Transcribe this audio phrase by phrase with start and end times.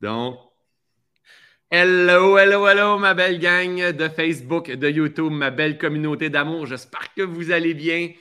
[0.00, 0.38] Donc,
[1.70, 6.66] hello, hello, hello, ma belle gang de Facebook, de YouTube, ma belle communauté d'amour.
[6.66, 8.12] J'espère que vous allez bien.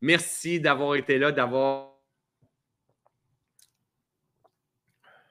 [0.00, 1.94] Merci d'avoir été là, d'avoir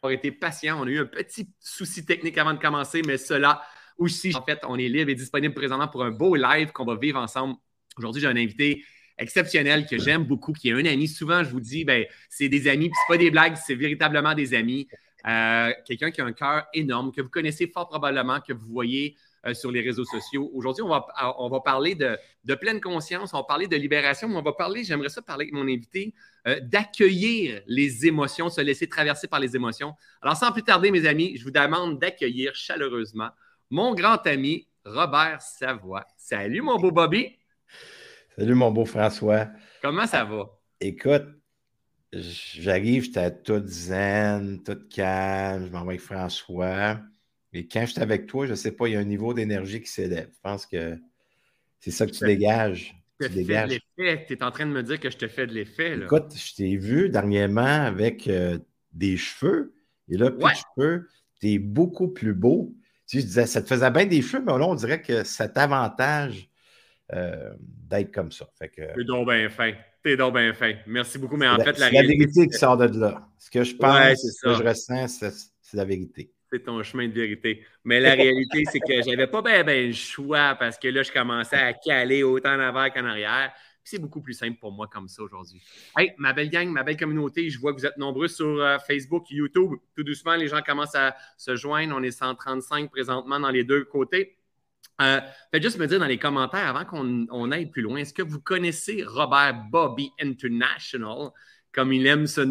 [0.09, 0.81] été patient.
[0.81, 3.61] On a eu un petit souci technique avant de commencer, mais cela
[3.97, 6.97] aussi, en fait, on est libre et disponible présentement pour un beau live qu'on va
[6.97, 7.55] vivre ensemble.
[7.97, 8.83] Aujourd'hui, j'ai un invité
[9.17, 11.07] exceptionnel que j'aime beaucoup, qui est un ami.
[11.07, 14.33] Souvent, je vous dis, ben, c'est des amis, puis c'est pas des blagues, c'est véritablement
[14.33, 14.87] des amis.
[15.25, 19.15] Euh, quelqu'un qui a un cœur énorme, que vous connaissez fort probablement, que vous voyez
[19.45, 20.49] euh, sur les réseaux sociaux.
[20.53, 21.05] Aujourd'hui, on va,
[21.37, 24.83] on va parler de, pleine conscience, on va parler de libération, mais on va parler,
[24.83, 26.13] j'aimerais ça parler avec mon invité,
[26.47, 29.93] euh, d'accueillir les émotions, se laisser traverser par les émotions.
[30.21, 33.29] Alors, sans plus tarder, mes amis, je vous demande d'accueillir chaleureusement
[33.69, 36.05] mon grand ami Robert Savoie.
[36.17, 37.37] Salut, mon beau Bobby.
[38.37, 39.47] Salut, mon beau François.
[39.81, 40.49] Comment ça va?
[40.79, 41.25] Écoute,
[42.13, 46.99] j'arrive, j'étais tout zen, tout calme, je m'envoie avec François.
[47.53, 49.33] Et quand je suis avec toi, je ne sais pas, il y a un niveau
[49.33, 50.29] d'énergie qui s'élève.
[50.33, 50.97] Je pense que
[51.79, 52.95] c'est ça que tu dégages.
[53.21, 53.69] Tu dégages.
[53.69, 54.25] de l'effet.
[54.27, 55.97] Tu es en train de me dire que je te fais de l'effet.
[55.97, 58.57] Écoute, je t'ai vu dernièrement avec euh,
[58.91, 59.75] des cheveux.
[60.09, 62.73] Et là, plus de cheveux, tu es beaucoup plus beau.
[63.07, 66.49] Tu disais, ça te faisait bien des cheveux, mais là, on dirait que cet avantage
[67.13, 68.47] euh, d'être comme ça.
[68.57, 69.03] Fait que...
[69.03, 69.73] Donc bien fin.
[70.03, 70.73] T'es donc bien fin.
[70.85, 71.37] Merci beaucoup.
[71.37, 73.25] Mais en fait, la, la vérité qui sort de là.
[73.39, 75.07] Ce que je pense, ce que je ressens,
[75.61, 76.29] c'est la vérité.
[76.51, 77.65] C'est ton chemin de vérité.
[77.85, 81.11] Mais la réalité, c'est que j'avais pas bien ben le choix parce que là, je
[81.11, 83.51] commençais à caler autant en avant qu'en arrière.
[83.83, 85.61] c'est beaucoup plus simple pour moi comme ça aujourd'hui.
[85.97, 88.77] Hey, ma belle gang, ma belle communauté, je vois que vous êtes nombreux sur euh,
[88.85, 89.71] Facebook, YouTube.
[89.95, 91.95] Tout doucement, les gens commencent à se joindre.
[91.97, 94.37] On est 135 présentement dans les deux côtés.
[95.01, 95.19] Euh,
[95.51, 98.39] faites juste me dire dans les commentaires avant qu'on aille plus loin, est-ce que vous
[98.39, 101.29] connaissez Robert Bobby International?
[101.71, 102.41] Comme il aime ce,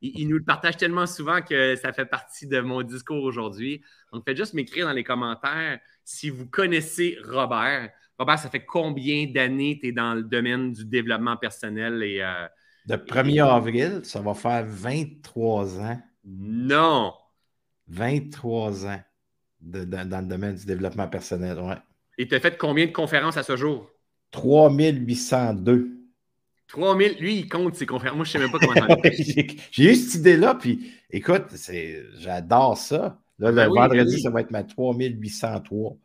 [0.00, 3.82] il, nous le partage tellement souvent que ça fait partie de mon discours aujourd'hui.
[4.10, 7.90] Donc, faites juste m'écrire dans les commentaires si vous connaissez Robert.
[8.18, 12.22] Robert, ça fait combien d'années tu es dans le domaine du développement personnel et.
[12.22, 12.46] Euh,
[12.88, 16.02] le 1er avril, ça va faire 23 ans.
[16.24, 17.12] Non!
[17.88, 19.02] 23 ans
[19.62, 21.58] dans le domaine du développement personnel.
[21.58, 21.76] Ouais.
[22.18, 23.90] Et tu as fait combien de conférences à ce jour?
[24.32, 26.02] 3802.
[26.68, 28.16] 3000, lui, il compte ses conférences.
[28.16, 29.02] Moi, je ne sais même pas comment
[29.70, 31.44] J'ai eu cette idée-là, puis écoute,
[32.18, 33.18] j'adore ça.
[33.38, 35.90] Là, le ben vendredi, ça va être ma 3803.
[35.90, 35.98] OK.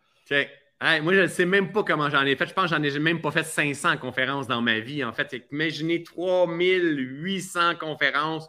[1.03, 2.47] moi, je ne sais même pas comment j'en ai fait.
[2.47, 5.03] Je pense que j'en ai même pas fait 500 conférences dans ma vie.
[5.03, 8.47] En fait, imaginez 3800 conférences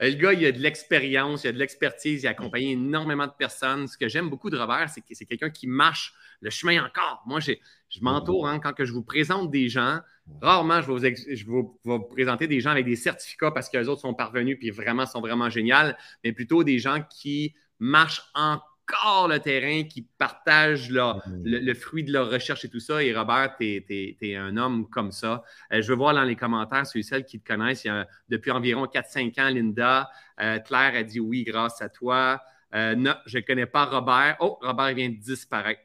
[0.00, 3.32] le gars, il a de l'expérience, il a de l'expertise, il a accompagné énormément de
[3.32, 3.86] personnes.
[3.86, 7.22] Ce que j'aime beaucoup de Robert, c'est que c'est quelqu'un qui marche le chemin encore.
[7.26, 7.54] Moi, je
[8.02, 10.00] m'entoure hein, quand que je vous présente des gens.
[10.42, 11.14] Rarement, je vais,
[11.46, 14.70] vous, vous, présenter des gens avec des certificats parce que les autres sont parvenus puis
[14.70, 15.92] vraiment sont vraiment géniaux,
[16.24, 21.42] mais plutôt des gens qui marchent encore encore le terrain, qui partagent mm-hmm.
[21.42, 23.02] le, fruit de leur recherche et tout ça.
[23.02, 25.42] Et Robert, tu es, un homme comme ça.
[25.72, 27.84] Euh, je veux voir dans les commentaires ceux et celles qui te connaissent.
[27.84, 30.10] Il y a, depuis environ 4-5 ans, Linda.
[30.40, 32.40] Euh, Claire a dit oui grâce à toi.
[32.74, 34.36] Euh, non, je ne connais pas Robert.
[34.40, 35.80] Oh, Robert vient de disparaître.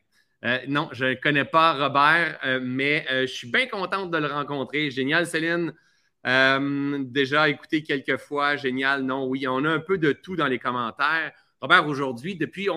[0.68, 4.90] non, je ne connais pas Robert, mais je suis bien contente de le rencontrer.
[4.90, 5.74] Génial, Céline.
[6.26, 8.56] déjà écouté quelques fois.
[8.58, 9.04] Génial.
[9.04, 11.32] Non, oui, on a un peu de tout dans les commentaires.
[11.62, 12.68] Robert, aujourd'hui, depuis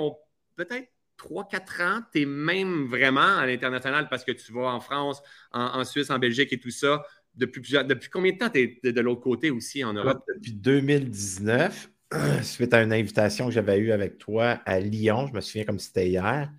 [0.57, 5.23] peut-être 3-4 ans, tu es même vraiment à l'international parce que tu vas en France,
[5.53, 7.03] en, Suisse, en Belgique et tout ça.
[7.35, 10.23] Depuis, depuis combien de temps tu es de, l'autre côté aussi en Europe?
[10.37, 11.91] Depuis 2019,
[12.43, 15.79] suite à une invitation que j'avais eue avec toi à Lyon, je me souviens comme
[15.79, 16.53] c'était hier.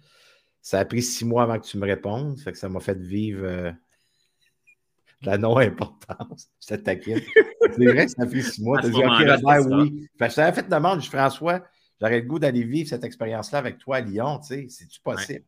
[0.61, 2.97] Ça a pris six mois avant que tu me répondes, fait que ça m'a fait
[2.97, 3.71] vivre euh,
[5.21, 6.49] la non-importance.
[6.67, 7.21] Je taquine.
[7.77, 8.79] C'est vrai que ça a pris six mois.
[8.81, 10.07] Tu as dit, OK, Robert, oui.
[10.17, 11.63] Fait je t'avais fait demande, je François,
[11.99, 15.45] j'aurais le goût d'aller vivre cette expérience-là avec toi à Lyon, tu sais, c'est-tu possible?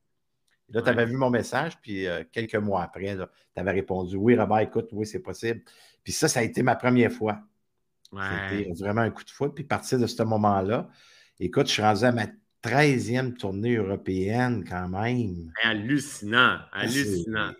[0.69, 4.35] là, tu avais vu mon message, puis euh, quelques mois après, tu avais répondu Oui,
[4.35, 5.61] Robert, écoute, oui, c'est possible.
[6.03, 7.39] Puis ça, ça a été ma première fois.
[8.11, 9.53] C'était vraiment un coup de foot.
[9.53, 10.89] Puis à partir de ce moment-là,
[11.39, 12.25] écoute, je suis rendu à ma
[12.63, 15.51] 13e tournée européenne quand même.
[15.63, 17.53] Hallucinant, hallucinant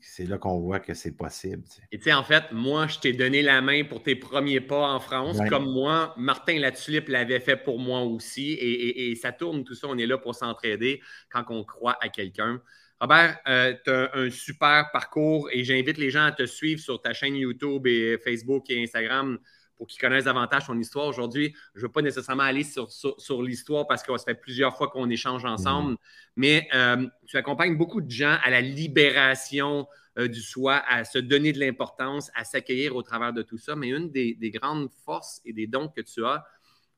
[0.00, 1.62] c'est là qu'on voit que c'est possible.
[1.92, 4.88] Et tu sais, en fait, moi, je t'ai donné la main pour tes premiers pas
[4.88, 8.52] en France, comme moi, Martin Latulippe l'avait fait pour moi aussi.
[8.52, 11.00] Et, ça tourne tout ça, on est là pour s'entraider
[11.30, 12.62] quand on croit à quelqu'un.
[13.00, 17.00] Robert, euh, tu as un super parcours et j'invite les gens à te suivre sur
[17.00, 19.38] ta chaîne YouTube et Facebook et Instagram
[19.80, 21.06] pour qu'ils connaissent davantage ton histoire.
[21.06, 24.76] Aujourd'hui, je ne veux pas nécessairement aller sur, sur, l'histoire parce que ça fait plusieurs
[24.76, 25.96] fois qu'on échange ensemble, mm.
[26.36, 29.88] mais euh, tu accompagnes beaucoup de gens à la libération
[30.18, 33.74] euh, du soi, à se donner de l'importance, à s'accueillir au travers de tout ça.
[33.74, 36.44] Mais une des, grandes forces et des dons que tu as,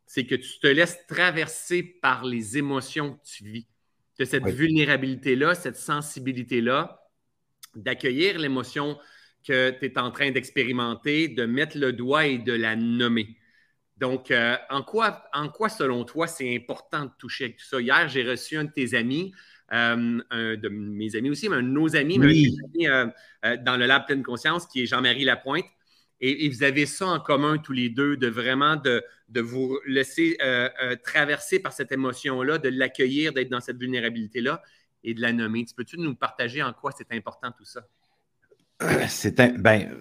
[0.04, 3.68] c'est que tu te laisses traverser par les émotions que tu vis.
[4.18, 7.08] De cette vulnérabilité-là, cette sensibilité-là,
[7.76, 8.98] d'accueillir l'émotion
[9.42, 13.36] que tu es en train d'expérimenter, de mettre le doigt et de la nommer.
[14.02, 17.80] Donc, euh, en, quoi, en quoi, selon toi, c'est important de toucher avec tout ça?
[17.80, 19.32] Hier, j'ai reçu un de tes amis,
[19.72, 23.06] euh, un de mes amis aussi, mais un de nos amis, euh,
[23.58, 25.66] dans le Lab Pleine Conscience, qui est Jean-Marie Lapointe.
[26.20, 29.04] Et, vous avez ça en commun tous les deux, de vraiment de,
[29.40, 30.36] vous laisser
[31.04, 34.62] traverser par cette émotion-là, de l'accueillir, d'être dans cette vulnérabilité-là
[35.04, 35.64] et de la nommer.
[35.64, 37.86] Tu peux-tu nous partager en quoi c'est important tout ça?
[39.08, 39.94] C'est un, ben,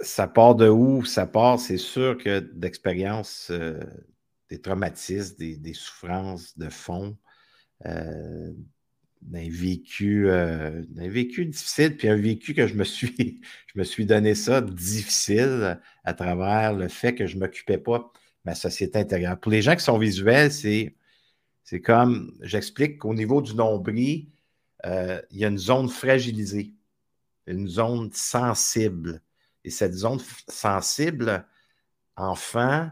[0.00, 1.04] ça part de où?
[1.04, 3.80] Ça part, c'est sûr que d'expérience, euh,
[4.48, 7.16] des traumatismes, des, souffrances de fond,
[7.86, 8.52] euh,
[9.22, 13.40] d'un vécu, euh, vécu difficile, puis un vécu que je me suis,
[13.72, 17.98] je me suis donné ça difficile à travers le fait que je ne m'occupais pas
[17.98, 18.04] de
[18.44, 19.38] ma société intérieure.
[19.38, 20.96] Pour les gens qui sont visuels, c'est,
[21.64, 24.28] c'est comme, j'explique qu'au niveau du nombril,
[24.84, 26.72] il y a une zone fragilisée,
[27.46, 29.22] une zone sensible.
[29.64, 31.46] Et cette zone sensible,
[32.16, 32.90] enfant,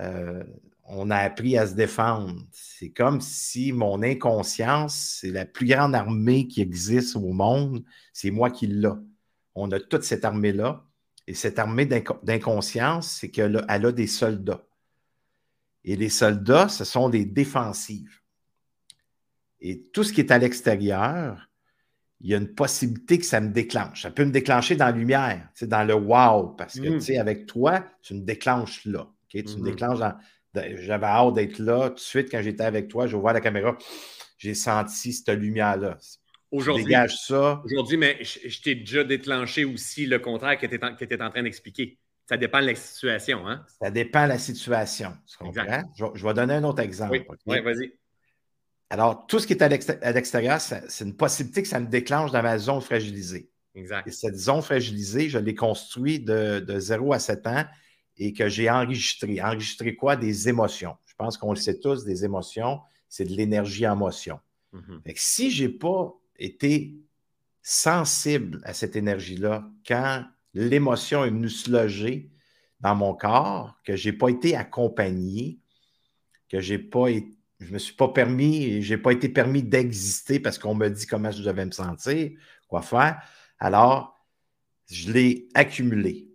[0.00, 0.42] euh,
[0.84, 2.34] on a appris à se défendre.
[2.50, 8.30] C'est comme si mon inconscience, c'est la plus grande armée qui existe au monde, c'est
[8.30, 8.88] moi qui l'ai.
[9.54, 10.84] On a toute cette armée-là.
[11.26, 14.66] Et cette armée d'inconscience, c'est qu'elle a des soldats.
[15.84, 18.20] Et les soldats, ce sont des défensives.
[19.60, 21.48] Et tout ce qui est à l'extérieur,
[22.22, 24.02] il y a une possibilité que ça me déclenche.
[24.02, 26.94] Ça peut me déclencher dans la lumière, dans le wow, parce que, mm.
[26.94, 29.08] tu sais, avec toi, tu me déclenches là.
[29.28, 29.62] Tu me mm-hmm.
[29.64, 30.14] déclenches dans.
[30.54, 31.88] J'avais hâte d'être là.
[31.88, 33.76] Tout de suite, quand j'étais avec toi, je vois la caméra,
[34.38, 35.98] j'ai senti cette lumière-là.
[36.50, 37.62] Aujourd'hui, dégage ça.
[37.64, 41.98] Aujourd'hui, mais je, t'ai déjà déclenché aussi le contraire que tu étais en train d'expliquer.
[42.28, 43.48] Ça dépend de la situation.
[43.48, 43.64] Hein?
[43.80, 45.12] Ça dépend de la situation.
[45.26, 45.82] Tu comprends?
[45.96, 47.24] Je, vais donner un autre exemple.
[47.46, 47.92] oui vas-y.
[48.92, 52.42] Alors, tout ce qui est à l'extérieur, c'est une possibilité que ça me déclenche dans
[52.42, 53.48] ma zone fragilisée.
[53.74, 54.06] Exact.
[54.06, 57.64] Et cette zone fragilisée, je l'ai construite de, de 0 à 7 ans
[58.18, 59.40] et que j'ai enregistré.
[59.40, 60.16] Enregistré quoi?
[60.16, 60.94] Des émotions.
[61.06, 64.38] Je pense qu'on le sait tous, des émotions, c'est de l'énergie en motion.
[64.74, 65.12] Mm-hmm.
[65.16, 66.94] si je n'ai pas été
[67.62, 70.22] sensible à cette énergie-là, quand
[70.52, 72.30] l'émotion est venue se loger
[72.80, 75.60] dans mon corps, que je n'ai pas été accompagné,
[76.50, 79.28] que je n'ai pas été je ne me suis pas permis, je n'ai pas été
[79.28, 82.30] permis d'exister parce qu'on me dit comment je devais me sentir,
[82.68, 83.22] quoi faire.
[83.58, 84.20] Alors,
[84.90, 86.28] je l'ai accumulé.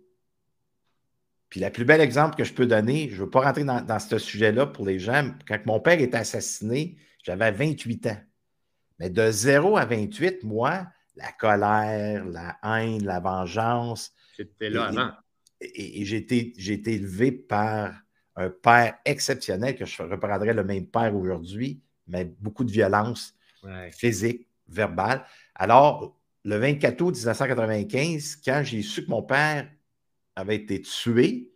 [1.48, 3.98] Puis le plus bel exemple que je peux donner, je ne veux pas rentrer dans,
[3.98, 5.30] ce sujet-là pour les gens.
[5.46, 8.20] Quand mon père est assassiné, j'avais 28 ans.
[8.98, 10.86] Mais de 0 à 28, moi,
[11.16, 14.12] la colère, la haine, la vengeance.
[14.36, 15.10] J'étais là avant.
[15.60, 17.94] Et, et j'ai été élevé par
[18.38, 23.34] un père exceptionnel, que je reprendrais le même père aujourd'hui, mais beaucoup de violence
[23.90, 25.24] physique, verbale.
[25.54, 29.68] Alors, le 24 août 1995, quand j'ai su que mon père
[30.36, 31.52] avait été tué,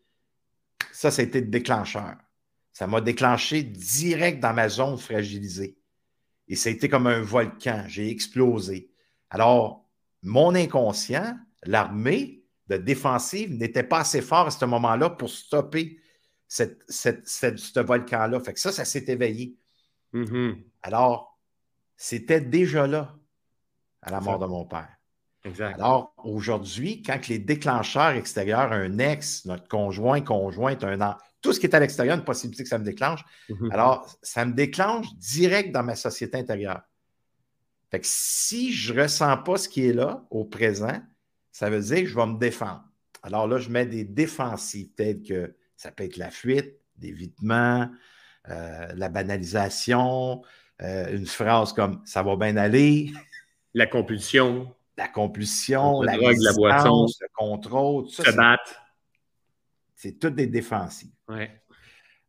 [0.90, 2.16] ça, ça a été le déclencheur.
[2.72, 5.78] Ça m'a déclenché direct dans ma zone fragilisée.
[6.48, 7.84] Et ça a été comme un volcan.
[7.86, 8.90] J'ai explosé.
[9.30, 9.88] Alors,
[10.22, 15.98] mon inconscient, l'armée de défensive, n'était pas assez fort à ce moment-là pour stopper
[16.52, 18.38] cette, ce volcan-là.
[18.40, 19.56] Fait que ça, ça s'est éveillé.
[20.12, 20.62] Mm-hmm.
[20.82, 21.38] Alors,
[21.96, 23.16] c'était déjà là
[24.02, 24.88] à la mort de mon père.
[25.44, 25.74] Exact.
[25.74, 31.58] Alors, aujourd'hui, quand les déclencheurs extérieurs, un ex, notre conjoint, conjointe, un an, tout ce
[31.58, 33.72] qui est à l'extérieur, une possibilité que ça me déclenche, mm-hmm.
[33.72, 36.82] alors ça me déclenche direct dans ma société intérieure.
[37.90, 41.00] Fait que si je ne ressens pas ce qui est là, au présent,
[41.50, 42.84] ça veut dire que je vais me défendre.
[43.22, 47.90] Alors là, je mets des défensives telles que ça peut être la fuite, l'évitement,
[48.48, 50.42] euh, la banalisation,
[50.80, 53.10] euh, une phrase comme ça va bien aller.
[53.74, 54.74] La compulsion.
[54.98, 58.30] La compulsion, la drogue, la boisson, le contrôle, tout ça.
[58.30, 58.82] Se battre.
[59.94, 61.14] C'est toutes des défensives.
[61.26, 61.50] Ouais.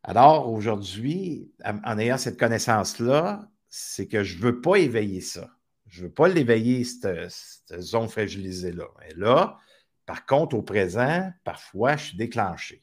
[0.04, 5.50] Alors, aujourd'hui, en ayant cette connaissance-là, c'est que je ne veux pas éveiller ça.
[5.88, 8.88] Je ne veux pas l'éveiller, cette, cette, zone fragilisée-là.
[9.10, 9.58] Et là,
[10.06, 12.80] par contre, au présent, parfois, je suis déclenché.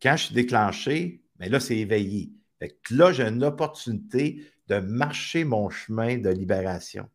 [0.00, 2.32] Quand je suis déclenché, mais là, c'est éveillé.
[2.90, 7.08] là, j'ai une opportunité de marcher mon chemin de libération,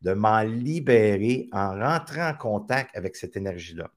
[0.00, 3.90] de m'en libérer en rentrant en contact avec cette énergie-là.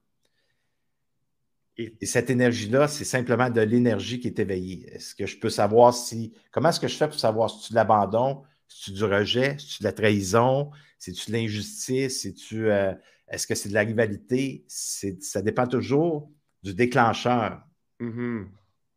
[1.78, 4.84] Et, cette énergie-là, c'est simplement de l'énergie qui est éveillée.
[4.92, 6.34] Est-ce que je peux savoir si.
[6.50, 9.68] Comment est-ce que je fais pour savoir si tu l'abandon, si tu du rejet, si
[9.68, 12.68] tu de la trahison, si tu de l'injustice, si tu.
[12.68, 12.92] Euh,
[13.28, 14.64] est-ce que c'est de la rivalité?
[14.68, 16.30] Ça dépend toujours
[16.64, 17.62] du déclencheur.
[18.00, 18.46] Mm-hmm.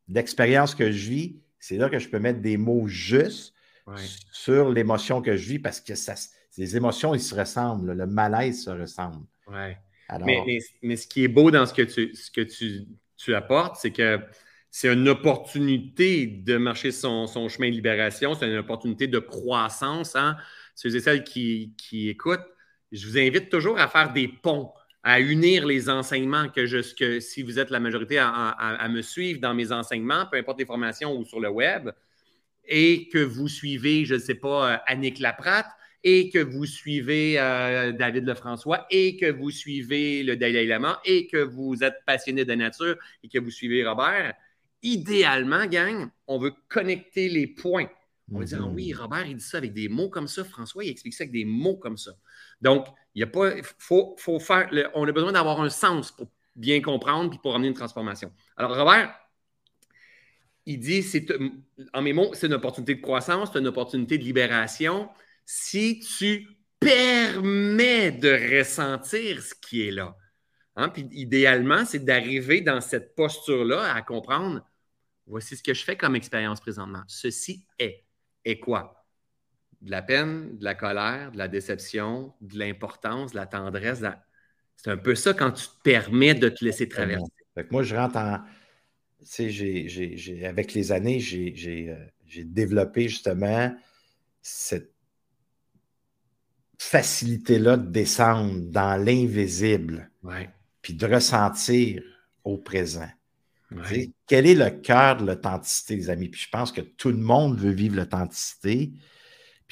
[0.10, 3.54] l'expérience que je vis, c'est là que je peux mettre des mots justes
[4.32, 6.16] sur l'émotion que je vis parce que ça,
[6.58, 7.94] les émotions, ils se ressemblent.
[7.94, 9.26] Le malaise se ressemble.
[9.48, 9.78] Ouais.
[10.82, 14.20] mais, ce qui est beau dans ce que tu, ce que tu, apportes, c'est que
[14.70, 20.16] c'est une opportunité de marcher son, chemin de libération, c'est une opportunité de croissance.
[20.16, 20.38] Hein?
[20.76, 22.46] Ceux et celles qui, qui écoutent,
[22.92, 27.20] je vous invite toujours à faire des ponts à unir les enseignements que, je, que
[27.20, 31.18] si vous êtes la majorité à, me suivre dans mes enseignements, peu importe les formations
[31.18, 31.90] ou sur le web,
[32.66, 35.66] et que vous suivez, je ne sais pas, euh, Annick Laprate,
[36.04, 41.28] et que vous suivez euh, David Lefrançois, et que vous suivez le Dalai Lama, et
[41.28, 44.34] que vous êtes passionné de nature, et que vous suivez Robert,
[44.84, 47.90] idéalement, gang, on veut connecter les points.
[48.32, 50.44] On va dire, ah oui, Robert, il dit ça avec des mots comme ça.
[50.46, 52.12] François, il explique ça avec des mots comme ça.
[52.62, 56.28] Donc, il y a pas, faut, faut faire, on a besoin d'avoir un sens pour
[56.56, 58.32] bien comprendre et pour amener une transformation.
[58.56, 59.14] Alors, Robert,
[60.66, 61.26] il dit, c'est,
[61.94, 65.10] en mes mots, c'est une opportunité de croissance, c'est une opportunité de libération.
[65.46, 66.48] Si tu
[66.80, 70.16] permets de ressentir ce qui est là.
[70.76, 74.66] Hein, puis idéalement, c'est d'arriver dans cette posture-là à comprendre
[75.28, 77.04] voici ce que je fais comme expérience présentement.
[77.08, 78.04] Ceci est.
[78.44, 79.01] Et quoi?
[79.82, 84.04] De la peine, de la colère, de la déception, de l'importance, de la tendresse.
[84.76, 87.32] C'est un peu ça quand tu te permets de te laisser traverser.
[87.70, 88.40] moi, je rentre en.
[89.32, 91.96] Tu sais, avec les années, euh,
[92.26, 93.76] j'ai développé justement
[94.42, 94.92] cette
[96.80, 100.10] facilité-là de descendre dans l'invisible,
[100.82, 102.02] puis de ressentir
[102.44, 103.10] au présent.
[104.26, 106.30] Quel est le cœur de l'authenticité, les amis?
[106.30, 108.92] Puis je pense que tout le monde veut vivre l'authenticité.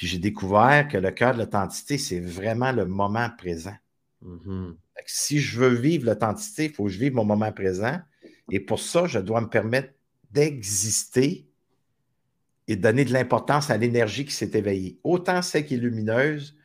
[0.00, 3.76] Puis j'ai découvert que le cœur de l'authenticité, c'est vraiment le moment présent.
[4.24, 4.74] Mm-hmm.
[5.04, 8.00] Si je veux vivre l'authenticité, il faut que je vive mon moment présent.
[8.50, 9.92] Et pour ça, je dois me permettre
[10.30, 11.46] d'exister
[12.66, 14.98] et de donner de l'importance à l'énergie qui s'est éveillée.
[15.04, 16.56] Autant celle qui est lumineuse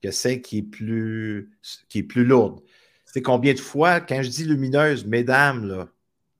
[0.00, 1.50] que celle qui est plus,
[1.88, 2.60] qui est plus lourde.
[3.06, 5.88] C'est combien de fois, quand je dis lumineuse, mesdames, là,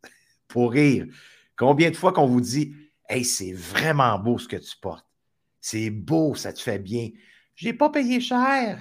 [0.46, 1.06] pour rire,
[1.56, 2.76] combien de fois qu'on vous dit
[3.08, 5.04] Hey, c'est vraiment beau ce que tu portes.
[5.66, 7.08] C'est beau, ça te fait bien.
[7.54, 8.78] Je n'ai pas payé cher.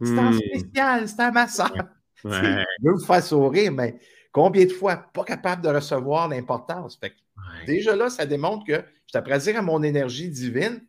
[0.00, 0.38] C'est en hmm.
[0.38, 1.74] spécial, c'est à ma soeur.
[2.24, 3.98] Je veux me faire sourire, mais
[4.30, 7.00] combien de fois pas capable de recevoir l'importance?
[7.66, 10.80] Déjà là, ça démontre que je t'apprends à dire à mon énergie divine,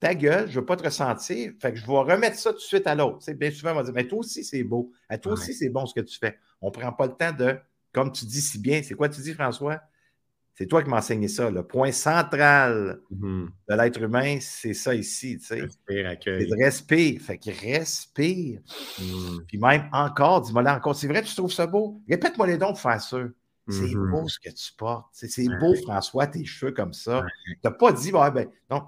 [0.00, 1.52] ta gueule, je ne veux pas te ressentir.
[1.60, 3.32] Fait que je vais remettre ça tout de suite à l'autre.
[3.34, 4.90] Bien souvent, on va dire, mais toi aussi, c'est beau.
[5.08, 6.36] À toi aussi, c'est bon ce que tu fais.
[6.60, 7.56] On ne prend pas le temps de,
[7.92, 9.80] comme tu dis si bien, c'est quoi tu dis, François?
[10.56, 11.50] C'est toi qui m'as enseigné ça.
[11.50, 13.50] Le point central mhm.
[13.68, 15.38] de l'être humain, c'est ça ici.
[15.38, 15.60] Tu sais.
[15.62, 16.42] Respire, accueil.
[16.42, 17.18] C'est de respirer.
[17.18, 18.60] Fait qu'il respire.
[19.48, 22.00] Puis même encore, dis-moi là encore, c'est vrai, tu trouves ça beau?
[22.08, 23.18] Répète-moi les dons pour faire ça.
[23.68, 24.10] C'est mhm.
[24.10, 25.06] beau ce que tu portes.
[25.12, 27.24] C'est beau, François, tes cheveux comme ça.
[27.46, 28.82] Tu n'as pas dit, ben, non.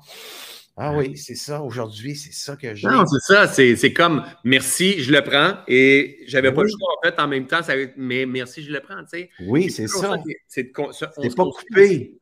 [0.79, 1.63] Ah oui, c'est ça.
[1.63, 2.87] Aujourd'hui, c'est ça que j'ai.
[2.87, 3.47] Non, c'est ça.
[3.47, 5.61] C'est comme merci, je le prends.
[5.67, 8.81] Et j'avais pas le choix, en fait, en même temps, ça, mais merci, je le
[8.81, 9.03] prends.
[9.05, 9.31] Tu sais.
[9.41, 10.17] Oui, c'est ça.
[10.47, 12.19] C'est pas coupé.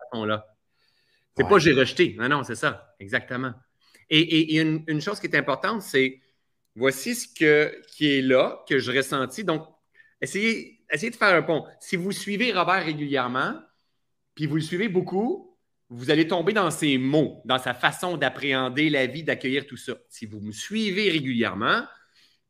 [1.37, 2.15] C'est pas j'ai rejeté.
[2.17, 2.95] Non, non, c'est ça.
[3.01, 3.53] Exactement.
[4.09, 6.21] Et, une, chose qui est importante, c'est
[6.77, 9.43] voici ce que, qui est là, que je ressentis.
[9.43, 9.67] Donc,
[10.21, 11.64] essayez, essayez de faire un pont.
[11.81, 13.55] Si vous suivez Robert régulièrement,
[14.35, 15.57] puis vous le suivez beaucoup,
[15.91, 19.95] vous allez tomber dans ses mots, dans sa façon d'appréhender la vie, d'accueillir tout ça.
[20.09, 21.83] Si vous me suivez régulièrement,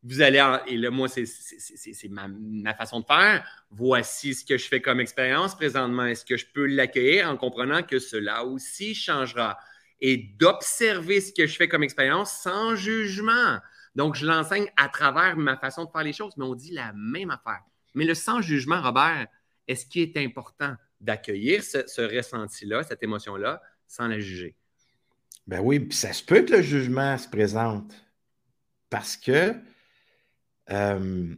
[0.03, 1.25] vous allez, et là, moi, c'est
[2.09, 3.43] ma, façon de faire.
[3.71, 6.05] Voici ce que je fais comme expérience présentement.
[6.05, 9.57] Est-ce que je peux l'accueillir en comprenant que cela aussi changera?
[10.01, 13.57] Et d'observer ce que je fais comme expérience sans jugement.
[13.95, 16.93] Donc, je l'enseigne à travers ma façon de faire les choses, mais on dit la
[16.93, 17.61] même affaire.
[17.95, 19.27] Mais le sans jugement, Robert,
[19.67, 20.75] est-ce qui est important?
[21.05, 24.55] d'accueillir ce, ressenti-là, cette émotion-là, sans la juger?
[25.47, 27.93] Ben oui, puis ça se peut que le jugement se présente
[28.89, 29.53] parce que
[30.71, 31.35] euh,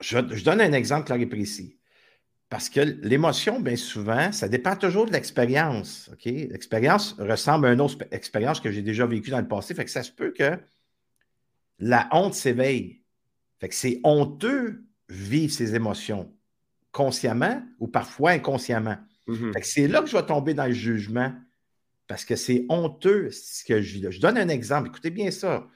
[0.00, 1.76] je, donne un exemple clair et précis.
[2.48, 6.10] Parce que l'émotion, bien souvent, ça dépend toujours de l'expérience.
[6.24, 9.74] L'expérience ressemble à une autre expérience que j'ai déjà vécue dans le passé.
[9.74, 10.58] Fait que ça se peut que
[11.78, 12.99] la honte s'éveille.
[13.60, 16.34] Fait que c'est honteux vivre ces émotions
[16.92, 18.96] consciemment ou parfois inconsciemment.
[19.26, 19.52] Mhm.
[19.62, 21.32] C'est là que je vais tomber dans le jugement
[22.08, 24.10] parce que c'est honteux ce que je vis là.
[24.10, 24.88] Je donne un exemple.
[24.88, 25.68] Écoutez bien ça.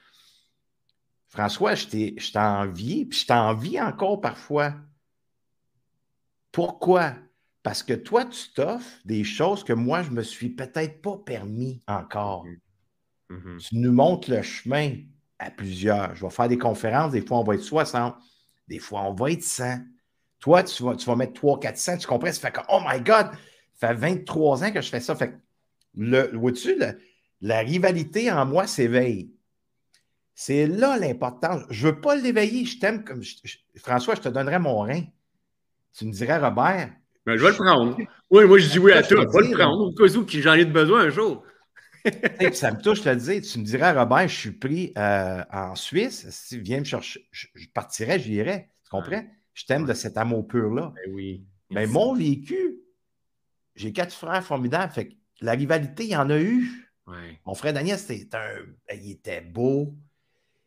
[1.29, 4.73] François, je t'envie, puis je t'envie encore parfois.
[6.51, 7.15] Pourquoi?
[7.63, 11.17] Parce que toi, tu t'offres des choses que moi, je ne me suis peut-être pas
[11.17, 12.45] permis encore.
[12.45, 12.59] Mhm.
[13.29, 13.57] Mhm.
[13.59, 14.97] Tu nous montres le chemin
[15.39, 16.15] à plusieurs.
[16.15, 18.15] Je vais faire des conférences, des fois on va être 60,
[18.67, 19.79] des fois on va être 100.
[20.39, 22.31] Toi, tu vas, tu vas mettre 3 400, tu comprends?
[22.31, 23.29] Ça fait que, oh my God,
[23.73, 25.15] Ça fait 23 ans que je fais ça.
[25.15, 25.35] Fait
[25.95, 26.77] le, vois-tu,
[27.41, 29.31] la rivalité en moi s'éveille.
[30.33, 31.63] C'est là l'importance.
[31.69, 32.65] Je ne veux pas l'éveiller.
[32.65, 33.21] Je t'aime comme.
[33.77, 35.03] François, je te donnerai mon rein.
[35.97, 36.91] Tu me dirais, Robert.
[37.25, 37.97] Ben, je vais le prendre.
[38.29, 39.15] Oui, moi, je dis oui à tout.
[39.15, 41.43] Je vais le prendre au cas où j'en ai besoin un jour.
[42.53, 43.41] Ça me touche, je te le dis.
[43.41, 46.29] Tu me dirais, Robert, je suis pris euh, en Suisse.
[46.29, 48.69] Si tu viens me chercher, je, partirais, j'irais.
[48.83, 49.23] Tu comprends?
[49.53, 50.93] Je t'aime de cet amour pur-là.
[50.95, 51.45] Ben oui.
[51.71, 52.79] Mais mon vécu,
[53.75, 54.91] j'ai quatre frères formidables.
[54.91, 56.91] Fait la rivalité, il y en a eu.
[57.45, 58.57] Mon frère Daniel, c'était un.
[58.87, 59.95] Ben, il était beau,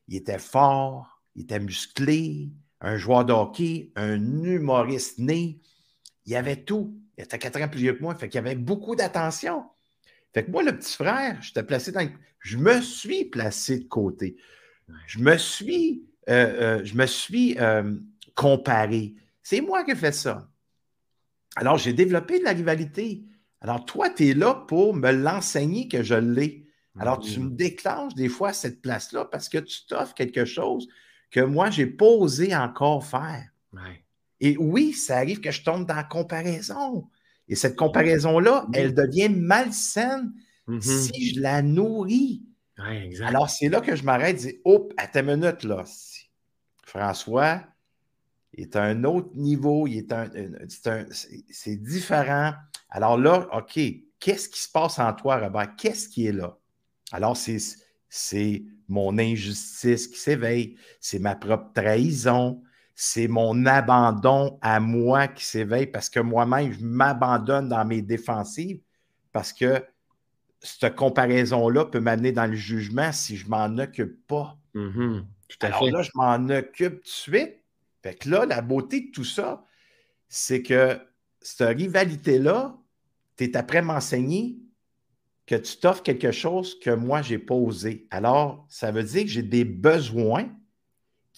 [0.07, 4.15] il était fort, il était musclé, un joueur de hockey, un
[4.45, 5.61] humoriste né.
[6.27, 6.97] Il y avait tout.
[7.17, 9.65] Il était quatre ans plus vieux que moi, fait qu'il y avait beaucoup d'attention.
[10.39, 12.09] Fait que moi, le petit frère, j'étais placé dans.
[12.39, 14.37] Je me suis placé de côté.
[15.09, 17.97] Je me suis, euh, euh, je me suis euh,
[18.37, 19.17] comparé.
[19.43, 20.49] C'est moi qui ai fait ça.
[21.57, 23.25] Alors, j'ai développé de la rivalité.
[23.61, 26.69] Alors, toi, tu es là pour me l'enseigner que je l'ai.
[27.01, 30.87] Alors, tu me déclenches des fois cette place-là parce que tu t'offres quelque chose
[31.33, 33.51] que moi, je n'ai pas osé encore faire.
[34.39, 37.09] Et oui, ça arrive que je tombe dans la comparaison.
[37.49, 40.33] Et cette comparaison-là, elle devient malsaine
[40.69, 40.81] mm-hmm.
[40.81, 42.43] si je la nourris.
[43.23, 45.85] Alors, c'est là que je m'arrête et dis Hop, à ta minute, là.
[46.85, 47.63] François
[48.55, 50.29] est à un autre niveau, il est un,
[51.11, 52.53] c'est différent.
[52.91, 53.79] Alors là, OK,
[54.19, 55.77] qu'est-ce qui se passe en toi, Robert?
[55.77, 56.57] Qu'est-ce qui est là?
[57.13, 62.63] Alors, c'est mon injustice qui s'éveille, c'est ma propre trahison,
[63.01, 68.81] c'est mon abandon à moi qui s'éveille parce que moi-même, je m'abandonne dans mes défensives
[69.31, 69.85] parce que
[70.59, 74.59] cette comparaison-là peut m'amener dans le jugement si je ne m'en occupe pas.
[74.75, 75.25] Mm-hmm.
[75.61, 77.63] Alors là, je m'en occupe tout de suite.
[78.03, 79.65] Fait que là, la beauté de tout ça,
[80.29, 80.99] c'est que
[81.41, 82.77] cette rivalité-là,
[83.37, 84.59] tu es après m'enseigner
[85.47, 88.09] que tu t'offres quelque chose que moi, je n'ai pas osé.
[88.11, 90.49] Alors, ça veut dire que j'ai des besoins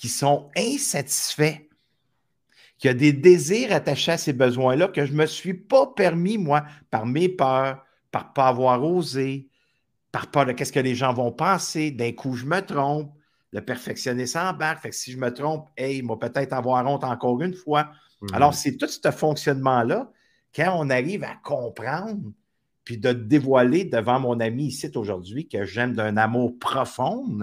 [0.01, 1.59] qui sont insatisfaits,
[2.79, 5.89] qu'il y a des désirs attachés à ces besoins-là que je ne me suis pas
[5.89, 9.51] permis, moi, par mes peurs, par ne pas avoir osé,
[10.11, 13.13] par peur de qu'est-ce que les gens vont penser, d'un coup, je me trompe,
[13.53, 14.81] le perfectionniste embarque.
[14.81, 17.91] Fait que si je me trompe, hey, il va peut-être avoir honte encore une fois.
[18.23, 18.29] Mhm.
[18.33, 20.11] Alors, c'est tout ce fonctionnement-là,
[20.57, 22.33] quand on arrive à comprendre,
[22.85, 27.41] puis de dévoiler devant mon ami ici aujourd'hui que j'aime d'un amour profond,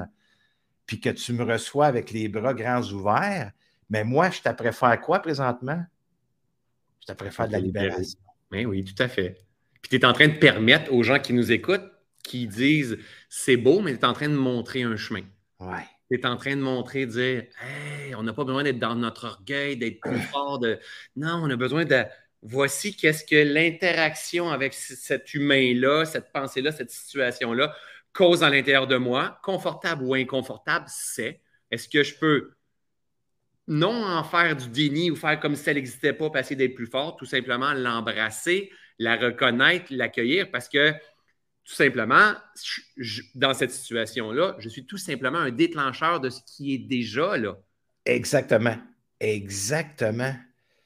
[0.87, 3.51] puis que tu me reçois avec les bras grands ouverts,
[3.89, 5.85] mais moi, je t'apprête faire quoi présentement?
[7.01, 8.19] Je t'apprête faire de la libération.
[8.51, 9.37] Oui, oui, tout à fait.
[9.81, 11.91] Puis tu es en train de permettre aux gens qui nous écoutent,
[12.23, 12.97] qui disent
[13.29, 15.21] c'est beau, mais tu es en train de montrer un chemin.
[15.59, 18.79] Ouais tu es en train de montrer, de dire Hey, on n'a pas besoin d'être
[18.79, 20.59] dans notre orgueil, d'être plus fort.
[20.59, 20.79] De...
[21.15, 22.03] Non, on a besoin de.
[22.43, 27.75] Voici qu'est-ce que l'interaction avec cet humain-là, cette pensée-là, cette situation-là
[28.17, 32.51] cause à l'intérieur de moi, confortable ou inconfortable, c'est est-ce que je peux
[33.67, 36.87] non en faire du déni ou faire comme si elle n'existait pas, passer d'être plus
[36.87, 40.49] fort, tout simplement l'embrasser, la reconnaître, l'accueillir?
[40.49, 40.93] Parce que
[41.63, 42.33] tout simplement,
[43.35, 47.55] dans cette situation-là, je suis tout simplement un déclencheur de ce qui est déjà là.
[48.05, 48.77] Exactement.
[49.19, 50.33] Exactement.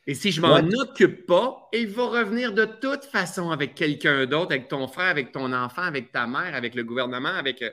[0.07, 4.51] Et si je m'en occupe pas, il va revenir de toute façon avec quelqu'un d'autre,
[4.51, 7.61] avec ton frère, avec ton enfant, avec ta mère, avec le gouvernement, avec.
[7.61, 7.69] Euh,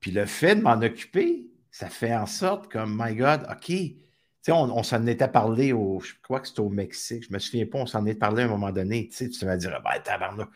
[0.00, 3.66] Puis le fait de m'en occuper, ça fait en sorte comme, my God, OK.
[3.66, 3.96] Tu
[4.50, 7.66] sais, on, s'en était parlé au, je crois que c'était au Mexique, je me souviens
[7.66, 9.08] pas, on s'en est parlé à un moment donné.
[9.08, 10.48] Tu sais, tu m'as dit, ben, tabarnak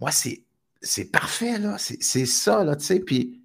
[0.00, 1.76] moi, c'est parfait, là.
[1.78, 3.00] C'est ça, là, tu sais.
[3.00, 3.42] Puis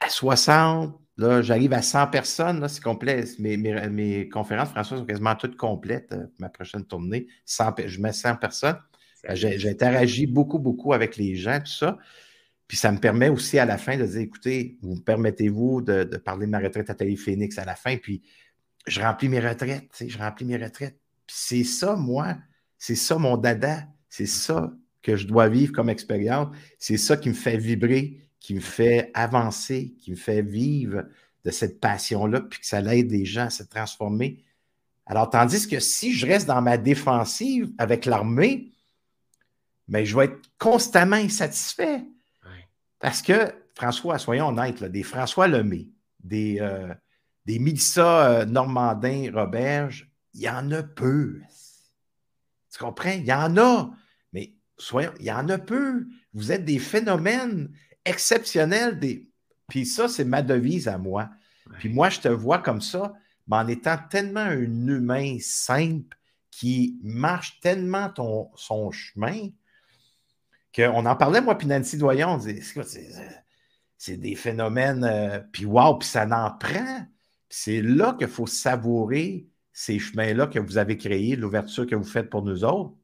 [0.00, 3.24] à 60, là, j'arrive à 100 personnes, là, c'est complet.
[3.38, 6.12] Mes, mes, conférences, François, sont quasiment toutes complètes.
[6.12, 8.78] Euh, ma prochaine tournée, je mets 100 personnes.
[9.34, 11.98] J'interagis beaucoup, beaucoup avec les gens, tout ça.
[12.66, 16.46] Puis ça me permet aussi à la fin de dire, écoutez, vous permettez-vous de, parler
[16.46, 18.22] de ma retraite à Télé Phoenix à la fin, puis
[18.86, 20.98] je remplis mes retraites, tu sais, je remplis mes retraites.
[21.26, 22.36] Puis c'est ça, moi,
[22.78, 27.28] c'est ça mon dada, c'est ça que je dois vivre comme expérience, c'est ça qui
[27.28, 31.04] me fait vibrer, qui me fait avancer, qui me fait vivre
[31.44, 34.42] de cette passion-là, puis que ça l'aide des gens à se transformer.
[35.06, 38.72] Alors, tandis que si je reste dans ma défensive avec l'armée,
[39.86, 42.04] mais ben, je vais être constamment insatisfait.
[42.98, 45.88] Parce que, François, soyons honnêtes, des François Lemay,
[46.22, 46.92] des, euh,
[47.46, 51.40] des Mélissa euh, Normandin Roberge, il y en a peu.
[52.72, 53.10] Tu comprends?
[53.10, 53.90] Il y en a
[55.20, 56.06] il y en a peu.
[56.34, 57.70] Vous êtes des phénomènes
[58.04, 58.98] exceptionnels.
[58.98, 59.28] Des...
[59.68, 61.30] Puis ça, c'est ma devise à moi.
[61.78, 63.14] Puis moi, je te vois comme ça,
[63.46, 66.16] mais en étant tellement un humain simple
[66.50, 69.48] qui marche tellement ton, son chemin
[70.74, 72.60] qu'on en parlait, moi, puis Nancy Doyon, on disait,
[73.98, 77.06] c'est des phénomènes, euh, puis wow, puis ça n'en prend.
[77.48, 82.30] C'est là qu'il faut savourer ces chemins-là que vous avez créés, l'ouverture que vous faites
[82.30, 82.94] pour nous autres,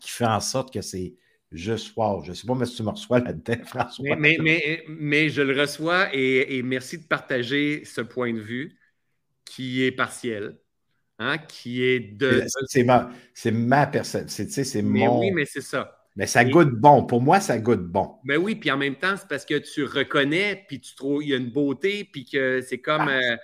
[0.00, 1.14] qui fait en sorte que c'est
[1.52, 2.22] juste wow.
[2.24, 4.16] Je ne sais pas si tu me reçois là-dedans, François.
[4.16, 8.78] Mais, mais, mais, je le reçois et, merci de partager ce point de vue
[9.44, 10.58] qui est partiel.
[11.20, 12.44] Hein, qui est de.
[12.66, 13.10] C'est ma,
[13.52, 14.28] ma personne.
[14.28, 15.20] C'est mon.
[15.20, 15.98] Oui, mais c'est ça.
[16.14, 17.04] Mais ça goûte bon.
[17.04, 18.16] Pour moi, ça goûte bon.
[18.24, 21.22] Mais ben oui, puis en même temps, c'est parce que tu reconnais, puis tu trouves
[21.22, 23.08] il y a une beauté, puis que c'est comme.
[23.08, 23.20] Ah.
[23.20, 23.36] Euh,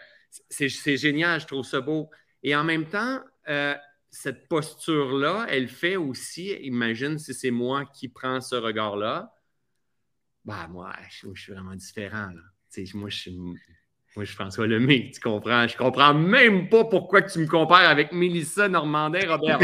[0.50, 2.10] c'est génial, je trouve ça beau.
[2.42, 3.74] Et en même temps, euh,
[4.14, 9.35] cette posture-là, elle fait aussi, imagine si c'est moi qui prends ce regard-là,
[10.44, 12.31] bah moi, je, suis vraiment différent.
[12.94, 13.37] Moi, je suis.
[14.16, 15.66] Moi, je François Lemay, tu comprends?
[15.66, 19.59] Je comprends même pas pourquoi tu me compares avec Mélissa Normandin, Robert.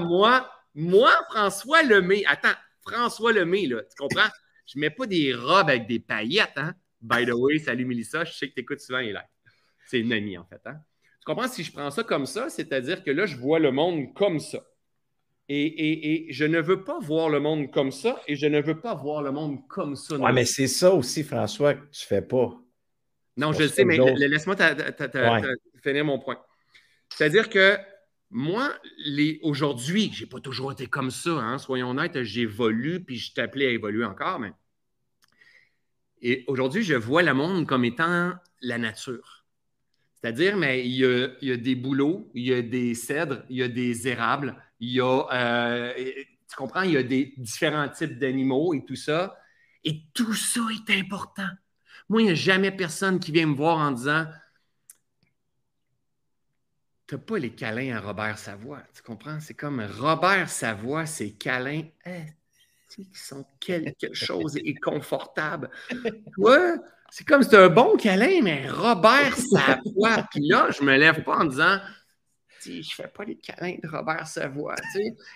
[0.00, 4.28] moi, moi, François Lemay, attends, François Lemay, là, tu comprends?
[4.66, 6.74] Je mets pas des robes avec des paillettes, hein?
[7.00, 9.22] By the way, salut Mélissa, je sais que tu écoutes souvent les lives.
[9.86, 10.80] C'est une amie, en fait, hein?
[11.22, 11.46] Tu comprends?
[11.46, 14.58] Si je prends ça comme ça, c'est-à-dire que là, je vois le monde comme ça.
[15.48, 18.94] Et, je ne veux pas voir le monde comme ça et je ne veux pas
[18.94, 20.16] voir le monde comme ça.
[20.16, 22.58] Oui, mais c'est ça aussi, François, que tu ne fais pas.
[23.36, 24.56] Non, je le sais, mais laisse-moi
[25.80, 26.40] finir mon point.
[27.10, 27.76] C'est-à-dire que
[28.30, 28.72] moi,
[29.42, 33.68] aujourd'hui, je n'ai pas toujours été comme ça, hein, soyons honnêtes, j'évolue, puis je t'appelais
[33.68, 34.52] à évoluer encore, mais.
[36.24, 39.41] Et aujourd'hui, je vois le monde comme étant la nature.
[40.22, 43.68] C'est-à-dire, mais il y, a, des bouleaux, il y a des cèdres, il y a
[43.68, 45.92] des érables, il y a, euh,
[46.48, 49.36] tu comprends, il y a des différents types d'animaux et tout ça.
[49.82, 51.48] Et tout ça est important.
[52.08, 54.26] Moi, il n'y a jamais personne qui vient me voir en disant
[57.08, 58.82] tu pas les câlins à Robert Savoie.
[58.94, 59.40] Tu comprends?
[59.40, 61.82] C'est comme Robert Savoie, ses câlins
[62.88, 65.68] qui sont quelque chose et confortable.
[66.34, 66.76] Toi,
[67.14, 70.26] c'est comme c'est un bon câlin, mais Robert Savoie.
[70.30, 71.78] Puis là, je me lève pas en disant
[72.64, 74.76] je ne fais pas les câlins de Robert Savoie.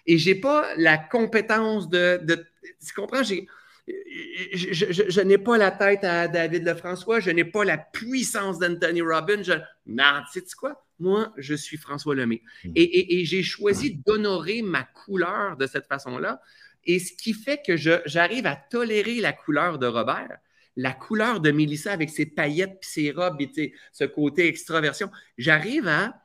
[0.06, 3.22] Et je n'ai pas la compétence de, Tu comprends?
[3.22, 3.46] J'ai
[3.86, 9.42] je, n'ai pas la tête à David Lefrançois, je n'ai pas la puissance d'Anthony Robbins.
[9.42, 9.52] Je...
[9.84, 10.82] Non, tu sais quoi?
[10.98, 12.40] Moi, je suis François Lemay.
[12.64, 12.72] Hmm.
[12.74, 16.40] Et, j'ai choisi d'honorer ma couleur de cette façon-là.
[16.84, 20.38] Et ce qui fait que j'arrive à tolérer la couleur de Robert,
[20.76, 25.10] la couleur de Mélissa avec ses paillettes, puis ses robes, et ce côté extraversion.
[25.38, 26.22] J'arrive à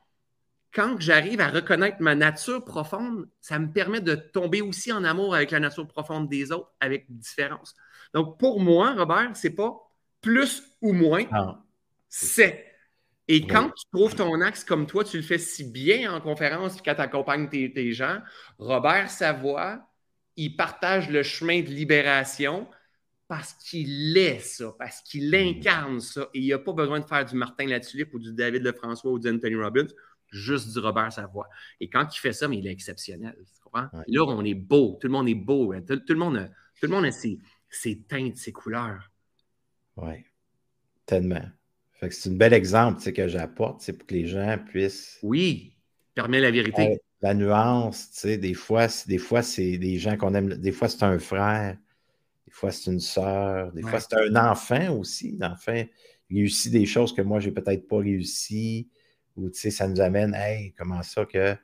[0.74, 5.34] quand j'arrive à reconnaître ma nature profonde, ça me permet de tomber aussi en amour
[5.34, 7.74] avec la nature profonde des autres, avec différence.
[8.14, 9.74] Donc, pour moi, Robert, c'est pas
[10.22, 11.62] plus ou moins, ah.
[12.08, 12.66] c'est.
[13.28, 16.80] Et quand tu trouves ton axe comme toi, tu le fais si bien en conférence
[16.82, 18.18] quand tu accompagnes tes, tes, gens,
[18.58, 19.88] Robert Savoie,
[20.36, 22.66] il partage le chemin de libération
[23.32, 25.34] parce qu'il est ça, parce qu'il mm.
[25.34, 26.28] incarne ça.
[26.34, 29.18] Et il n'a pas besoin de faire du Martin Latulippe ou du David Lefrançois ou
[29.18, 29.86] du Anthony Robbins
[30.28, 31.48] juste du Robert Savoie.
[31.80, 33.34] Et quand il fait ça, mais il est exceptionnel.
[33.38, 33.88] Tu comprends?
[34.06, 34.98] Là, on est beau.
[35.00, 35.72] Tout le monde est beau.
[35.72, 35.80] Hein.
[35.80, 39.10] Tout, le, monde a, tout le monde a ses, teintes, ses couleurs.
[39.96, 40.24] Oui,
[41.06, 41.48] tellement.
[41.94, 45.18] Fait que c'est un bel exemple que j'apporte pour que les gens puissent.
[45.22, 45.72] Oui,
[46.14, 46.98] permet la vérité.
[47.22, 50.48] la nuance, tu sais, des fois, des fois c'est des gens qu'on aime.
[50.48, 51.78] Des fois, c'est un frère.
[52.52, 53.72] Des fois, c'est une sœur.
[53.72, 55.38] Des fois, c'est un enfant aussi.
[55.40, 55.82] L'enfant
[56.30, 58.90] réussit des choses que moi, j'ai peut-être pas réussi
[59.36, 61.54] où ça nous amène, hey, comment ça que.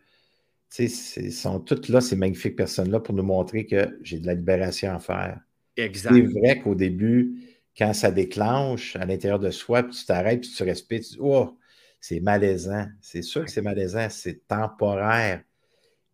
[0.70, 4.35] Tu sais, sont toutes là, ces magnifiques personnes-là, pour nous montrer que j'ai de la
[4.35, 5.40] libération à faire.
[5.77, 6.14] Exact.
[6.14, 7.37] C'est vrai qu'au début,
[7.77, 11.18] quand ça déclenche à l'intérieur de soi, puis tu t'arrêtes, puis tu respires, tu dis,
[11.20, 11.59] oh,
[12.01, 12.87] c'est malaisant.
[13.03, 15.42] C'est sûr que c'est malaisant, c'est temporaire.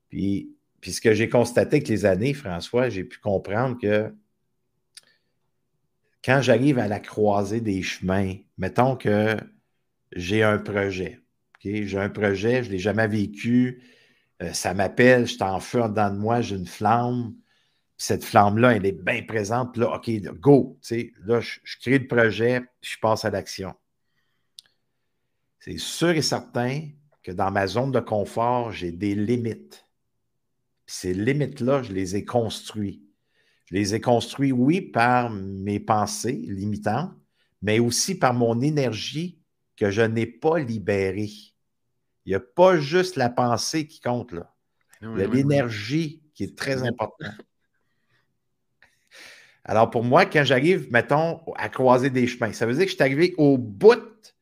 [0.08, 4.12] Puis, puis ce que j'ai constaté avec les années, François, j'ai pu comprendre que
[6.24, 9.36] quand j'arrive à la croisée des chemins, mettons que
[10.12, 11.20] j'ai un projet,
[11.60, 13.82] j'ai un projet, je ne l'ai jamais vécu.
[14.42, 17.34] Euh, ça m'appelle, je suis en feu dedans de moi, j'ai une flamme.
[17.96, 19.76] Cette flamme-là, elle est bien présente.
[19.76, 20.10] Là, OK,
[20.40, 20.78] go.
[21.24, 23.74] Là, je, crée le projet, je passe à l'action.
[25.60, 26.88] C'est sûr et certain
[27.22, 29.86] que dans ma zone de confort, j'ai des limites.
[30.86, 33.03] ces limites-là, je les ai construites.
[33.74, 37.12] Je les ai construites, oui, par mes pensées limitantes,
[37.60, 39.40] mais aussi par mon énergie
[39.76, 41.32] que je n'ai pas libérée.
[42.24, 44.54] Il n'y a pas juste la pensée qui compte là.
[45.02, 47.34] Il y a l'énergie qui est très importante.
[49.64, 52.94] Alors pour moi, quand j'arrive, mettons, à croiser des chemins, ça veut dire que je
[52.94, 54.32] suis arrivé au bout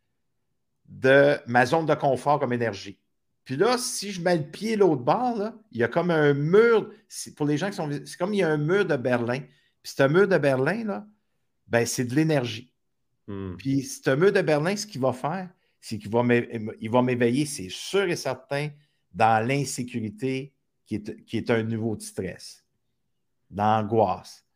[0.85, 3.02] de ma zone de confort comme énergie.
[3.45, 6.91] Puis là, si je mets le pied l'autre bord, il y a comme un mur.
[7.37, 7.91] Pour les gens qui sont.
[8.05, 9.41] C'est comme il y a un mur de Berlin.
[9.83, 11.07] Puis ce mur de Berlin, là,
[11.67, 12.73] ben, c'est de l'énergie.
[13.27, 13.57] Hmm.
[13.57, 15.49] Puis ce mur de Berlin, ce qu'il va faire,
[15.81, 18.69] c'est qu'il va m'éveiller, c'est sûr et certain,
[19.13, 20.55] dans l'insécurité
[20.87, 22.65] qui est, qui est un niveau de stress,
[23.51, 24.47] d'angoisse,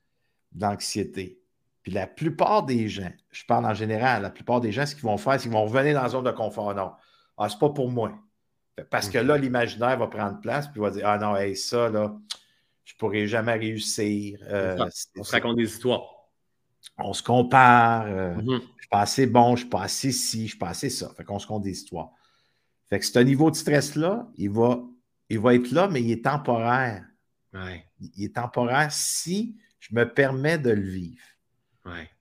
[0.53, 1.41] d'anxiété.
[1.83, 5.05] Puis la plupart des gens, je parle en général, la plupart des gens, ce qu'ils
[5.05, 6.75] vont faire, c'est qu'ils vont revenir dans la zone de confort.
[6.75, 6.93] Non,
[7.37, 8.19] ah, c'est pas pour moi.
[8.91, 12.15] Parce que là, l'imaginaire va prendre place, puis va dire Ah non, ça, là,
[12.85, 14.39] je ne pourrai jamais réussir.
[14.43, 16.03] Euh, on se raconte des histoires.
[16.99, 18.07] On se compare.
[18.07, 18.61] Euh, mm-hmm.
[18.77, 21.11] Je suis pas assez bon, je suis pas assez ci, je suis pas assez ça.
[21.17, 22.11] Fait qu'on se compte des histoires.
[22.89, 24.81] Fait que ce niveau de stress-là, il va,
[25.29, 27.05] il va être là, mais il est temporaire.
[27.99, 31.25] Il est temporaire si je me permets de le vivre.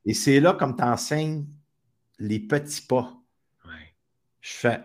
[0.05, 1.45] Et c'est là, comme tu enseignes,
[2.17, 3.13] les petits pas.
[4.41, 4.79] Je fais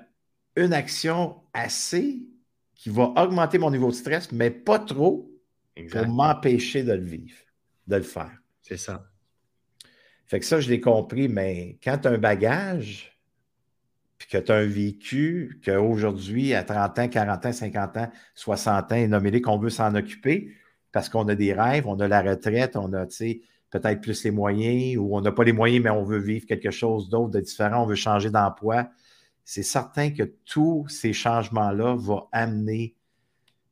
[0.56, 2.22] une action assez
[2.74, 5.30] qui va augmenter mon niveau de stress, mais pas trop
[5.90, 7.36] pour m'empêcher de le vivre,
[7.86, 8.32] de le faire.
[8.62, 9.06] C'est ça.
[10.26, 13.18] Fait que ça, je l'ai compris, mais quand tu as un bagage,
[14.16, 18.92] puis que tu as un vécu, qu'aujourd'hui, à 30 ans, 40 ans, 50 ans, 60
[18.92, 20.52] ans, nommé qu'on veut s'en occuper,
[20.92, 24.98] parce qu'on a des rêves, on a la retraite, on a, peut-être plus les moyens,
[24.98, 27.82] ou on n'a pas les moyens, mais on veut vivre quelque chose d'autre, de différent,
[27.82, 28.88] on veut changer d'emploi
[29.44, 32.94] c'est certain que tous ces changements-là vont amener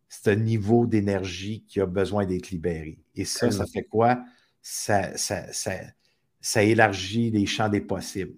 [0.08, 2.98] ce niveau d'énergie qui a besoin d'être libéré.
[3.14, 4.22] Et ça, ça fait quoi?
[4.62, 8.32] Ça, ça, élargit les champs des possibles.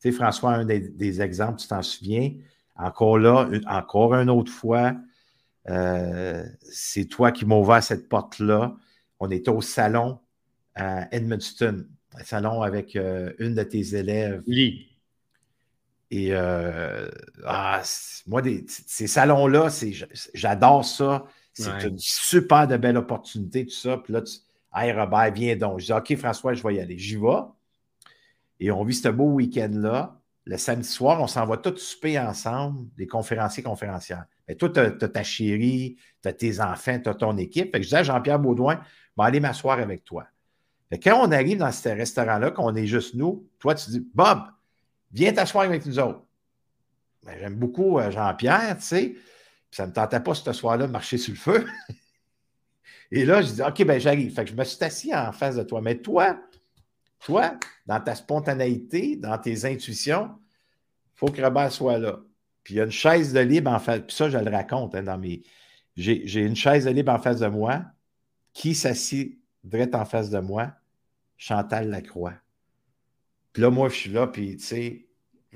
[0.00, 2.32] Tu sais, François, un des, exemples, tu t'en souviens,
[2.76, 4.94] encore là, encore une autre fois,
[5.68, 8.76] euh, c'est toi qui m'as ouvert cette porte-là.
[9.20, 10.18] On était au salon
[10.74, 14.42] à Edmundston, un salon avec euh, une de tes élèves.
[14.46, 14.93] Lee.
[16.10, 17.08] Et euh,
[17.44, 17.82] ah,
[18.26, 19.68] moi, ces salons-là,
[20.34, 21.24] j'adore ça.
[21.52, 23.98] C'est une super de belle opportunité, tout ça.
[23.98, 24.34] Puis là, tu,
[24.74, 25.80] hey Robert, viens donc.
[25.80, 26.98] Je dis, OK, François, je vais y aller.
[26.98, 27.42] J'y vais.
[28.60, 30.20] Et on vit ce beau week-end-là.
[30.46, 34.26] Le samedi soir, on s'en va tous souper ensemble, des conférenciers, conférencières.
[34.46, 37.72] Mais toi, tu as, ta chérie, tu as tes enfants, tu as ton équipe.
[37.72, 38.80] Fait que je disais à Jean-Pierre Baudouin,
[39.16, 40.26] vais aller m'asseoir avec toi.
[41.02, 44.42] quand on arrive dans ce restaurant-là, qu'on est juste nous, toi, tu dis, Bob,
[45.14, 46.22] Viens t'asseoir avec nous autres.
[47.22, 49.14] Ben, J'aime beaucoup euh, Jean-Pierre, tu sais.
[49.70, 51.66] Ça ne me tentait pas ce soir-là de marcher sur le feu.
[53.10, 54.34] Et là, je dis OK, ben j'arrive.
[54.34, 55.80] Fait que je me suis assis en face de toi.
[55.80, 56.40] Mais toi,
[57.20, 60.30] toi, dans ta spontanéité, dans tes intuitions,
[61.14, 62.18] il faut que Robert soit là.
[62.64, 64.00] Puis il y a une chaise de libre en face.
[64.00, 65.42] Puis ça, je le raconte hein, dans mes.
[65.96, 67.84] J'ai une chaise de libre en face de moi.
[68.52, 70.72] Qui s'assit direct en face de moi?
[71.36, 72.34] Chantal Lacroix.
[73.54, 75.06] Puis là, moi, je suis là, puis tu sais,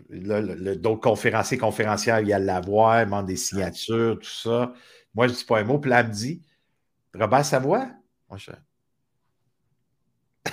[0.08, 4.72] d'autres conférenciers, conférencières, il y a la voir, il demande des signatures, tout ça.
[5.14, 5.78] Moi, je ne dis pas un mot.
[5.80, 6.42] Puis là, elle me dit
[7.12, 7.90] Robert Savoie?
[8.30, 8.52] Moi, je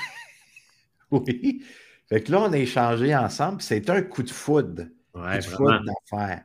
[1.12, 1.64] Oui.
[2.10, 4.88] Fait que là, on a échangé ensemble, c'est un coup de foudre.
[5.14, 6.44] Ouais, coup de foudre d'affaires.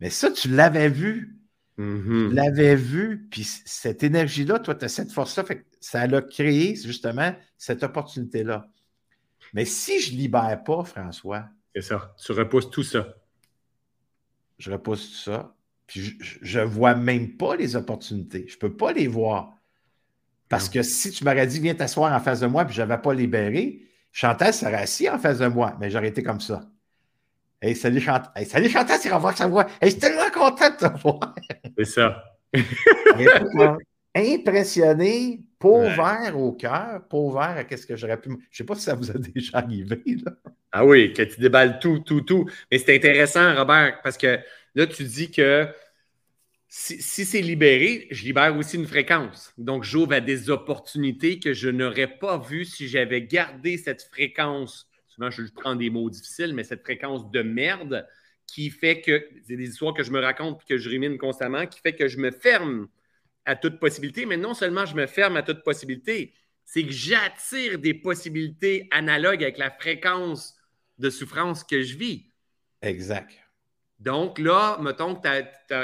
[0.00, 1.38] Mais ça, tu l'avais vu.
[1.78, 2.28] Mm-hmm.
[2.28, 6.76] Tu l'avais vu, puis cette énergie-là, toi, tu as cette force-là, fait ça a créé
[6.76, 8.68] justement cette opportunité-là.
[9.54, 11.44] Mais si je ne libère pas, François.
[11.74, 12.14] C'est ça.
[12.22, 13.06] Tu repousses tout ça.
[14.58, 15.54] Je repousse tout ça.
[15.86, 18.46] Puis je ne vois même pas les opportunités.
[18.48, 19.54] Je ne peux pas les voir.
[20.48, 23.00] Parce que si tu m'aurais dit, viens t'asseoir en face de moi, puis je n'avais
[23.00, 26.62] pas libéré, Chantal serait assis en face de moi, mais j'aurais été comme ça.
[27.60, 28.30] Hey, salut Chantal.
[28.36, 29.66] Hey, salut Chantal, c'est revoir sa voix.
[29.80, 31.34] Hey, je suis tellement content de te voir.
[31.78, 32.24] C'est ça.
[34.14, 38.30] impressionné, pas ouvert au cœur, pas ouvert à qu'est-ce que j'aurais pu.
[38.30, 40.02] Je ne sais pas si ça vous a déjà arrivé.
[40.24, 40.32] Là.
[40.72, 42.48] Ah oui, que tu déballes tout, tout, tout.
[42.70, 44.38] Mais c'est intéressant, Robert, parce que
[44.74, 45.68] là, tu dis que
[46.68, 49.54] si, c'est libéré, je libère aussi une fréquence.
[49.56, 54.88] Donc, j'ouvre à des opportunités que je n'aurais pas vues si j'avais gardé cette fréquence.
[55.06, 58.06] Souvent, je prends des mots difficiles, mais cette fréquence de merde
[58.46, 61.66] qui fait que, c'est des histoires que je me raconte et que je rumine constamment,
[61.66, 62.88] qui fait que je me ferme
[63.44, 67.78] à toute possibilité, mais non seulement je me ferme à toute possibilité, c'est que j'attire
[67.78, 70.56] des possibilités analogues avec la fréquence
[70.98, 72.32] de souffrance que je vis.
[72.80, 73.32] Exact.
[73.98, 75.74] Donc là, mettons que tu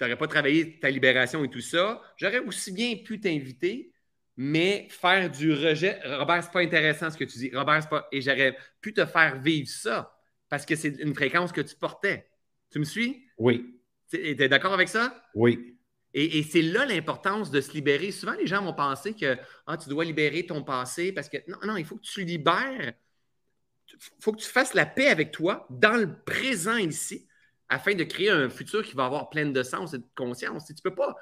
[0.00, 3.92] n'aurais pas travaillé ta libération et tout ça, j'aurais aussi bien pu t'inviter,
[4.36, 5.98] mais faire du rejet.
[6.04, 7.50] Robert, c'est pas intéressant ce que tu dis.
[7.54, 8.08] Robert, c'est pas.
[8.12, 10.16] Et j'aurais pu te faire vivre ça
[10.48, 12.28] parce que c'est une fréquence que tu portais.
[12.70, 13.26] Tu me suis?
[13.36, 13.80] Oui.
[14.10, 15.22] Tu es d'accord avec ça?
[15.34, 15.77] Oui.
[16.14, 18.10] Et, c'est là l'importance de se libérer.
[18.10, 21.58] Souvent, les gens vont penser que ah, tu dois libérer ton passé parce que non,
[21.64, 22.94] non, il faut que tu libères.
[23.92, 27.26] Il faut que tu fasses la paix avec toi dans le présent ici.
[27.68, 30.66] afin de créer un futur qui va avoir plein de sens et de conscience.
[30.66, 31.14] Tu ne peux, pas,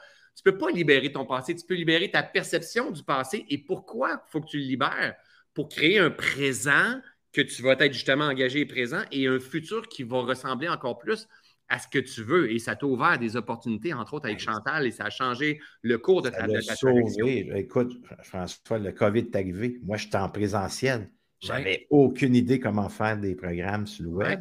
[0.45, 3.45] peux pas libérer ton passé, tu peux libérer ta perception du passé.
[3.49, 5.17] Et pourquoi il faut que tu le libères?
[5.55, 7.01] Pour créer un présent
[7.33, 10.99] que tu vas être justement engagé et présent et un futur qui va ressembler encore
[10.99, 11.27] plus
[11.69, 12.51] à ce que tu veux.
[12.53, 15.99] Et ça t'a ouvert des opportunités, entre autres avec Chantal, et ça a changé le
[15.99, 19.81] cours de ta, de Écoute, François, le COVID est arrivé.
[19.83, 21.11] Moi, j'étais en présentiel.
[21.43, 24.41] Je n'avais aucune idée comment faire des programmes sur le web.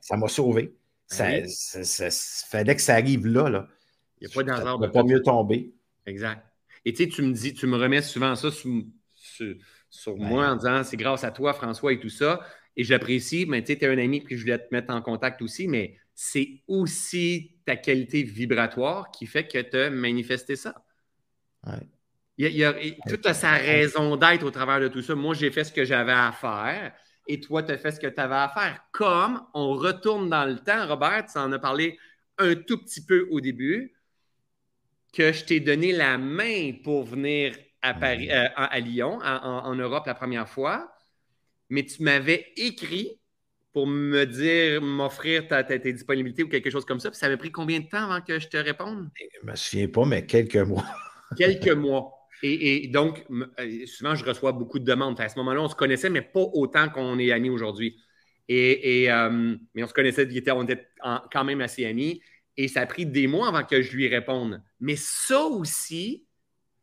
[0.00, 0.74] Ça m'a sauvé.
[1.18, 2.08] Ben ça,
[2.48, 3.50] fallait que ça arrive là.
[3.50, 3.68] là.
[4.20, 4.78] Il n'y a pas d'hasard.
[4.78, 5.74] ne pas mieux tomber.
[6.06, 6.42] Exact.
[6.84, 8.70] Et tu sais, tu me dis, tu me remets souvent ça sur,
[9.90, 12.40] sur, moi en disant c'est grâce à toi, François, et tout ça.
[12.76, 15.02] Et j'apprécie, mais tu sais, tu es un ami, puis je voulais te mettre en
[15.02, 20.74] contact aussi, mais c'est aussi ta qualité vibratoire qui fait que tu as manifesté ça.
[22.38, 22.74] Il y a,
[23.08, 25.14] tout a sa raison d'être au travers de tout ça.
[25.14, 26.92] Moi, j'ai fait ce que j'avais à faire
[27.28, 28.84] et toi, tu as fait ce que tu avais à faire.
[28.92, 31.98] Comme on retourne dans le temps, Robert, tu en as parlé
[32.38, 33.94] un tout petit peu au début,
[35.12, 40.06] que je t'ai donné la main pour venir à, Paris, euh, à Lyon, en, Europe
[40.06, 40.92] la première fois,
[41.68, 43.20] mais tu m'avais écrit
[43.72, 47.10] pour me dire, m'offrir ta, disponibilité ou quelque chose comme ça.
[47.10, 49.08] Puis ça avait pris combien de temps avant que je te réponde?
[49.18, 50.84] Je ne me souviens pas, mais quelques mois.
[51.36, 52.12] quelques mois.
[52.44, 55.20] Et, donc, euh, souvent, je reçois beaucoup de demandes.
[55.20, 57.96] à ce moment-là, on se connaissait, mais pas autant qu'on est amis aujourd'hui.
[58.48, 60.88] Et, euh, mais on se connaissait, on était
[61.32, 62.20] quand même assez amis.
[62.56, 64.60] Et ça a pris des mois avant que je lui réponde.
[64.80, 66.26] Mais ça aussi,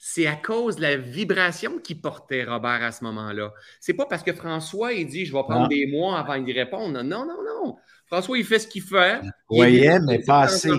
[0.02, 3.52] c'est à cause de la vibration qui portait Robert à ce moment-là.
[3.82, 7.04] C'est pas parce que François, il dit je vais prendre des mois avant d'y répondre.
[7.04, 7.76] Non, non, non.
[8.08, 9.20] François, il fait ce qu'il fait.
[9.22, 10.72] Je voyais, mais pas assez.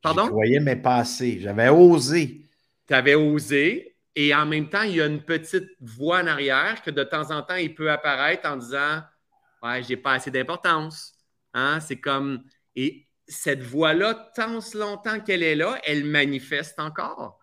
[0.00, 0.26] Pardon?
[0.26, 1.40] Je mais pas assez.
[1.40, 2.40] J'avais osé.
[2.88, 3.96] Tu avais osé.
[4.16, 7.30] Et en même temps, il y a une petite voix en arrière que de temps
[7.32, 9.02] en temps, il peut apparaître en disant
[9.62, 11.12] Ouais, j'ai pas assez d'importance.
[11.52, 11.80] Hein?
[11.80, 12.44] C'est comme.
[12.76, 17.38] Et cette voix-là, tant longtemps qu'elle est là, elle manifeste encore.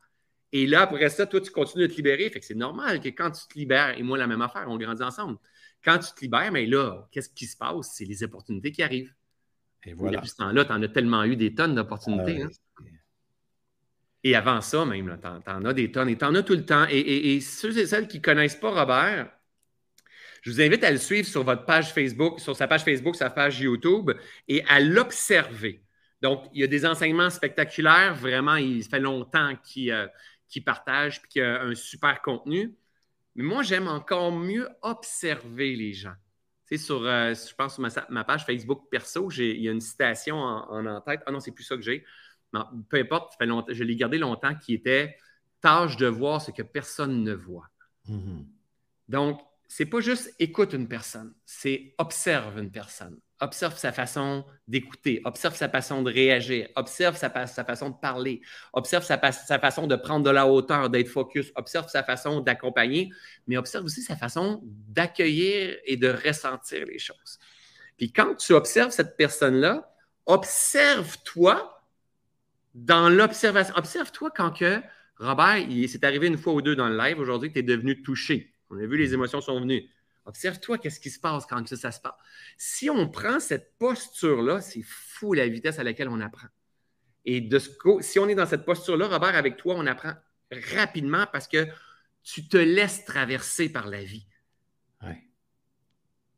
[0.54, 2.30] Et là, après ça, toi, tu continues de te libérer.
[2.30, 4.78] Fait que c'est normal que quand tu te libères, et moi, la même affaire, on
[4.78, 5.38] grandit ensemble.
[5.84, 7.94] Quand tu te libères, mais là, qu'est-ce qui se passe?
[7.94, 9.14] C'est les opportunités qui arrivent.
[9.84, 10.18] Et voilà.
[10.18, 12.44] depuis ce temps-là, tu en as tellement eu des tonnes d'opportunités.
[12.44, 12.86] Ah hein.
[14.24, 16.66] Et avant ça, même, tu en, as des tonnes et tu en as tout le
[16.66, 16.86] temps.
[16.90, 19.32] Et, ceux et celles qui ne connaissent pas Robert,
[20.44, 23.30] je vous invite à le suivre sur votre page Facebook, sur sa page Facebook, sa
[23.30, 24.12] page YouTube,
[24.48, 25.84] et à l'observer.
[26.22, 28.14] Donc, il y a des enseignements spectaculaires.
[28.14, 30.06] Vraiment, il fait longtemps qu'il euh,
[30.60, 32.76] partage et qu'il a un super contenu.
[33.36, 36.16] Mais moi, j'aime encore mieux observer les gens.
[36.68, 39.80] Tu sais, sur, euh, je pense sur ma, page Facebook perso, il y a une
[39.80, 41.22] citation en, en, tête.
[41.26, 42.04] Ah non, c'est plus ça que j'ai
[42.90, 43.34] peu importe,
[43.70, 45.18] je l'ai gardé longtemps, qui était
[45.62, 47.70] tâche de voir ce que personne ne voit.
[48.10, 48.46] Mm-hmm.
[49.10, 49.42] Donc,
[49.74, 53.18] c'est pas juste écoute une personne, c'est observe une personne.
[53.40, 58.42] Observe sa façon d'écouter, observe sa façon de réagir, observe sa, façon de parler,
[58.74, 63.14] observe sa, sa, façon de prendre de la hauteur, d'être focus, observe sa façon d'accompagner,
[63.48, 67.40] mais observe aussi sa façon d'accueillir et de ressentir les choses.
[67.96, 69.90] Puis quand tu observes cette personne-là,
[70.26, 71.82] observe-toi
[72.76, 73.74] dans l'observation.
[73.78, 74.82] Observe-toi quand que
[75.16, 77.64] Robert, il s'est arrivé une fois ou deux dans le live aujourd'hui que tu es
[77.64, 78.51] devenu touché.
[78.72, 79.88] On a vu, les émotions sont venues.
[80.26, 82.14] Observe-toi qu'est-ce qui se passe quand ça, se passe.
[82.58, 86.48] Si on prend cette posture-là, c'est fou la vitesse à laquelle on apprend.
[87.26, 87.70] Et de ce,
[88.02, 90.14] si on est dans cette posture-là, Robert, avec toi, on apprend
[90.76, 91.68] rapidement parce que
[92.24, 94.26] tu te laisses traverser par la vie.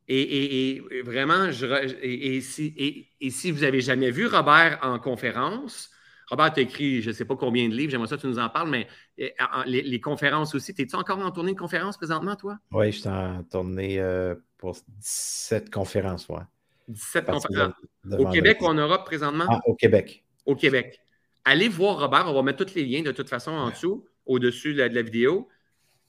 [0.10, 1.66] Et, vraiment, je,
[2.02, 5.90] et, si, et, si, vous n'avez jamais vu Robert en conférence,
[6.30, 8.28] Robert, tu as écrit je ne sais pas combien de livres, j'aimerais ça que tu
[8.28, 9.34] nous en parles, mais eh,
[9.66, 10.74] les, conférences aussi.
[10.78, 12.58] Es-tu encore en tournée de conférences présentement, toi?
[12.72, 16.28] Oui, je suis en tournée euh, pour 17 conférences.
[16.30, 16.42] Ouais.
[16.88, 17.74] 17 conférences.
[18.12, 19.46] au Québec ou en Europe présentement?
[19.48, 20.24] Ah, au Québec.
[20.46, 21.00] Au Québec.
[21.46, 24.74] Allez voir Robert, on va mettre tous les liens de toute façon en dessous, au-dessus
[24.74, 25.50] de, la, vidéo.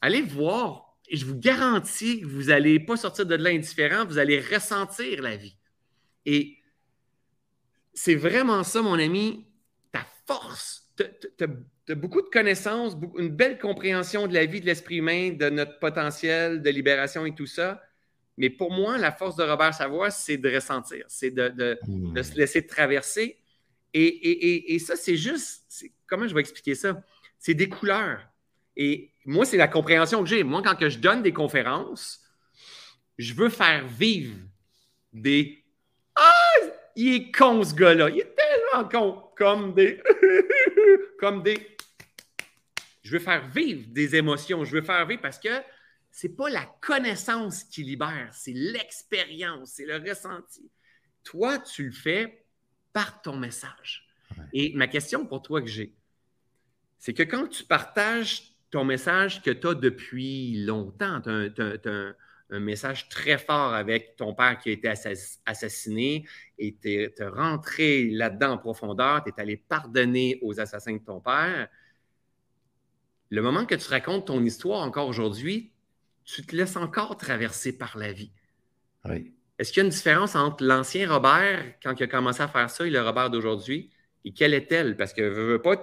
[0.01, 4.19] Allez voir, et je vous garantis que vous n'allez pas sortir de là indifférent, vous
[4.19, 5.57] allez ressentir la vie.
[6.25, 6.59] Et
[7.95, 9.47] c'est vraiment ça, mon ami
[10.27, 10.89] force.
[10.97, 11.05] Tu
[11.89, 15.79] as, beaucoup de connaissances, une belle compréhension de la vie de l'esprit humain, de notre
[15.79, 17.83] potentiel de libération et tout ça.
[18.37, 22.23] Mais pour moi, la force de Robert Savoie, c'est de ressentir, c'est de, hmm.
[22.23, 23.39] se laisser traverser.
[23.93, 27.01] Et, ça, c'est juste, comment je vais expliquer ça?
[27.39, 28.21] C'est des couleurs.
[28.77, 30.43] Et moi, c'est la compréhension que j'ai.
[30.43, 32.21] Moi, quand que je donne des conférences,
[33.19, 34.37] je veux faire vivre
[35.13, 35.65] des
[36.17, 36.33] Ah,
[36.97, 38.11] il est con ce gars-là.
[38.11, 38.34] Il est
[38.83, 40.03] comme des.
[41.21, 41.77] comme des.
[43.03, 44.65] Je veux faire vivre des émotions.
[44.65, 45.63] Je veux faire vivre parce que
[46.15, 50.71] c'est pas la connaissance qui libère, c'est l'expérience, c'est le ressenti.
[51.25, 52.47] Toi, tu le fais
[52.93, 54.07] par ton message.
[54.53, 55.93] Et ma question pour toi que j'ai,
[56.99, 62.15] c'est que quand tu partages ton message que tu as depuis longtemps, tu as,
[62.55, 64.89] un message très fort avec ton père qui a été
[65.45, 66.27] assassiné
[66.59, 71.21] et tu es, rentré là-dedans en profondeur, tu es allé pardonner aux assassins de ton
[71.21, 71.69] père.
[73.31, 75.73] Le moment que tu racontes ton histoire encore aujourd'hui,
[76.25, 78.31] tu te laisses encore traverser par la vie.
[79.05, 79.35] Oui.
[79.59, 82.71] Est-ce qu'il y a une différence entre l'ancien Robert, quand il a commencé à faire
[82.71, 83.91] ça, et le Robert d'aujourd'hui?
[84.25, 84.97] Et quelle est-elle?
[84.97, 85.81] Parce que veux, pas,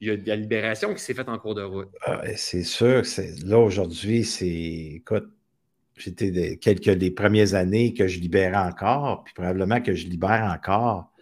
[0.00, 1.88] il y a de la libération qui s'est faite en cours de route.
[2.02, 3.02] Ah, c'est sûr.
[3.44, 4.46] Là, aujourd'hui, c'est.
[4.46, 5.28] Écoute,
[6.08, 11.12] des, quelques des premières années que je libérais encore, puis probablement que je libère encore.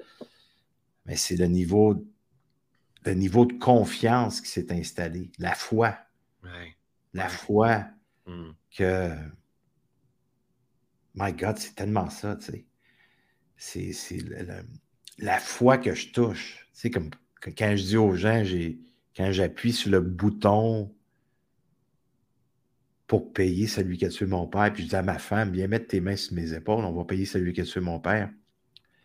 [1.06, 2.06] Mais c'est le niveau,
[3.04, 5.98] le niveau de confiance qui s'est installé, la foi.
[7.14, 7.84] La foi
[8.26, 8.50] hmm.
[8.76, 9.10] que
[11.14, 12.64] My God, c'est tellement ça, tu
[13.56, 13.92] sais.
[13.92, 14.18] C'est
[15.18, 16.68] la foi que je touche.
[16.74, 17.10] Tu sais, comme
[17.42, 18.44] quand je dis aux gens,
[19.16, 20.94] quand j'appuie sur le bouton
[23.08, 25.66] pour payer celui qui a tué mon père, puis je dis à ma femme, viens
[25.66, 28.30] mettre tes mains sur mes épaules, on va payer celui qui a tué mon père.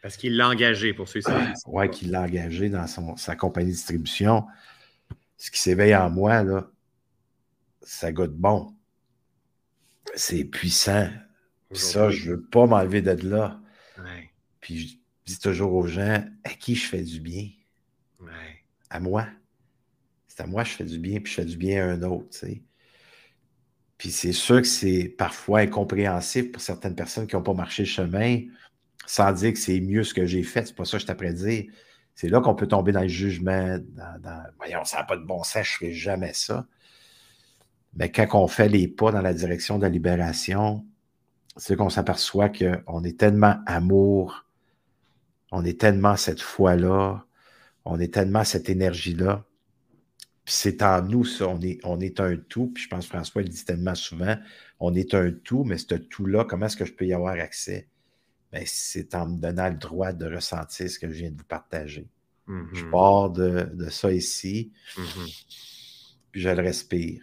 [0.02, 1.30] Parce qu'il l'a engagé pour ceux ci
[1.66, 4.46] Oui, qu'il l'a engagé dans son, sa compagnie de distribution.
[5.38, 6.70] Ce qui s'éveille en moi, là,
[7.82, 8.76] ça goûte bon.
[10.16, 11.10] C'est puissant.
[11.72, 13.62] Ça, je ne veux pas m'enlever de là.
[14.60, 17.48] Puis je dis toujours aux gens à qui je fais du bien?
[18.90, 19.28] À moi.
[20.28, 22.04] C'est à moi que je fais du bien, puis je fais du bien à un
[22.04, 22.38] autre.
[23.98, 27.90] Puis c'est sûr que c'est parfois incompréhensible pour certaines personnes qui n'ont pas marché le
[27.90, 28.40] chemin,
[29.06, 30.66] sans dire que c'est mieux ce que j'ai fait.
[30.66, 31.34] C'est pas ça que je t'apprends.
[32.16, 35.44] C'est là qu'on peut tomber dans le jugement, dans, voyons, ça n'a pas de bon
[35.44, 36.68] sens, je ne ferai jamais ça.
[37.96, 40.86] Mais quand on fait les pas dans la direction de la libération,
[41.58, 44.46] c'est qu'on s'aperçoit qu'on est tellement amour,
[45.52, 47.26] on est tellement cette foi-là,
[47.86, 49.46] on est tellement cette énergie-là.
[50.46, 52.68] Puis c'est en nous, ça, on est, on est un tout.
[52.68, 54.36] Puis je pense que François le dit tellement souvent,
[54.80, 57.88] on est un tout, mais ce tout-là, comment est-ce que je peux y avoir accès?
[58.52, 61.46] Bien, c'est en me donnant le droit de ressentir ce que je viens de vous
[61.46, 62.08] partager.
[62.48, 62.90] Je mm-hmm.
[62.92, 65.46] pars de, ça ici, mm-hmm.
[66.32, 67.22] puis je le respire.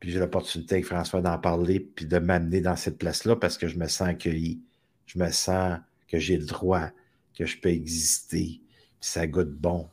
[0.00, 3.68] Puis j'ai l'opportunité avec François d'en parler, puis de m'amener dans cette place-là parce que
[3.68, 4.60] je me sens accueilli.
[5.06, 5.78] Je me sens
[6.08, 6.90] que j'ai le droit,
[7.38, 8.60] que je peux exister.
[9.00, 9.88] Puis ça goûte bon.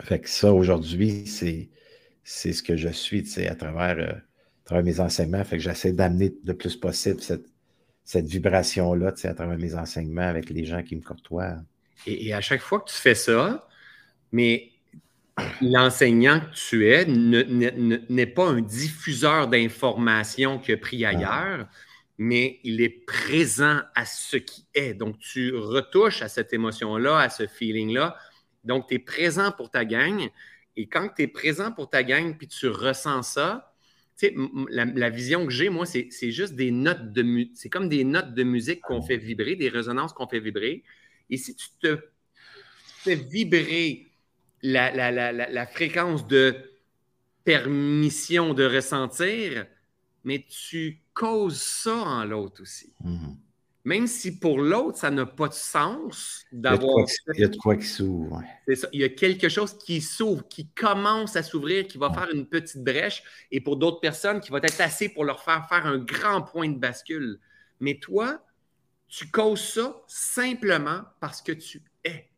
[0.00, 1.68] Fait que ça, aujourd'hui, c'est,
[2.24, 5.44] c'est ce que je suis, tu sais, à travers, euh, à travers mes enseignements.
[5.44, 7.46] Fait que j'essaie d'amener le plus possible cette,
[8.04, 11.56] cette vibration-là, tu sais, à travers mes enseignements avec les gens qui me côtoient.
[12.06, 13.68] Et, et à chaque fois que tu fais ça,
[14.32, 14.72] mais
[15.60, 21.68] l'enseignant que tu es n'est pas un diffuseur d'informations qui a pris ailleurs,
[22.18, 24.94] mais il est présent à ce qui est.
[24.94, 28.16] Donc, tu retouches à cette émotion-là, à ce feeling-là.
[28.64, 30.28] Donc, tu es présent pour ta gang.
[30.76, 33.72] Et quand tu es présent pour ta gang, puis tu ressens ça,
[34.68, 37.52] la, la, vision que j'ai, moi, c'est juste des notes de musique.
[37.54, 40.84] C'est comme des notes de musique qu'on fait vibrer, des résonances qu'on fait vibrer.
[41.28, 41.98] Et si tu te
[43.02, 44.06] fais vibrer
[44.62, 46.54] la, fréquence de
[47.44, 49.66] permission de ressentir,
[50.24, 52.92] mais tu causes ça en l'autre aussi.
[53.02, 53.36] Mhm.
[53.84, 57.04] Même si pour l'autre, ça n'a pas de sens d'avoir.
[57.34, 58.40] Il y a de quoi qui s'ouvre.
[58.68, 58.88] C'est ça.
[58.92, 62.46] Il y a quelque chose qui s'ouvre, qui commence à s'ouvrir, qui va faire une
[62.46, 65.98] petite brèche, et pour d'autres personnes, qui va être assez pour leur faire faire un
[65.98, 67.40] grand point de bascule.
[67.80, 68.40] Mais toi,
[69.08, 72.30] tu causes ça simplement parce que tu es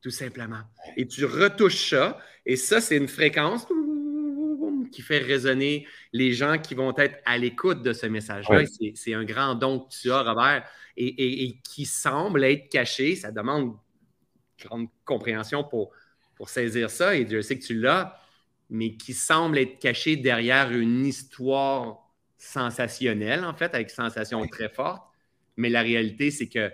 [0.00, 0.62] tout simplement.
[0.96, 3.66] Et tu retouches ça, et ça, c'est une fréquence
[4.90, 8.64] qui fait résonner les gens qui vont être à l'écoute de ce message-là.
[8.94, 10.64] C'est un grand don que tu as, Robert,
[10.96, 13.16] et, qui semble être caché.
[13.16, 13.76] Ça demande
[14.58, 15.92] grande compréhension pour,
[16.34, 18.18] pour saisir ça, et je sais que tu l'as,
[18.70, 21.98] mais qui semble être caché derrière une histoire
[22.38, 25.02] sensationnelle, en fait, avec sensation très forte.
[25.56, 26.70] Mais la réalité, c'est que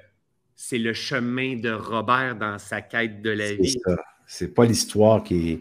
[0.54, 3.76] c'est le chemin de Robert dans sa quête de la vie.
[4.26, 5.60] C'est pas l'histoire qui est.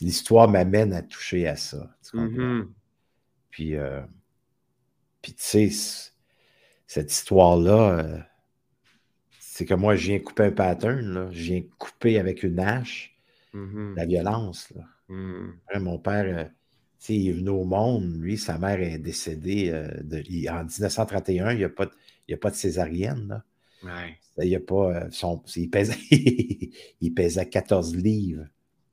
[0.00, 1.94] L'histoire m'amène à toucher à ça.
[2.12, 2.66] Mm-hmm.
[3.50, 4.00] Puis, euh,
[5.20, 6.12] puis tu sais,
[6.86, 8.18] cette histoire-là, euh,
[9.38, 11.28] c'est que moi, je viens couper un pattern, là.
[11.30, 13.16] je viens couper avec une hache
[13.54, 13.94] mm-hmm.
[13.94, 14.72] la violence.
[14.74, 14.82] Là.
[15.10, 15.78] Mm-hmm.
[15.80, 16.48] mon père, euh,
[17.08, 19.70] il est venu au monde, lui, sa mère est décédée
[20.02, 21.92] de, en 1931, il n'y a, pas de,
[22.32, 23.28] a pas de césarienne.
[23.28, 23.44] Là.
[24.38, 25.96] Il, a pas, euh, son, il, pesait,
[27.00, 28.46] il pesait 14 livres.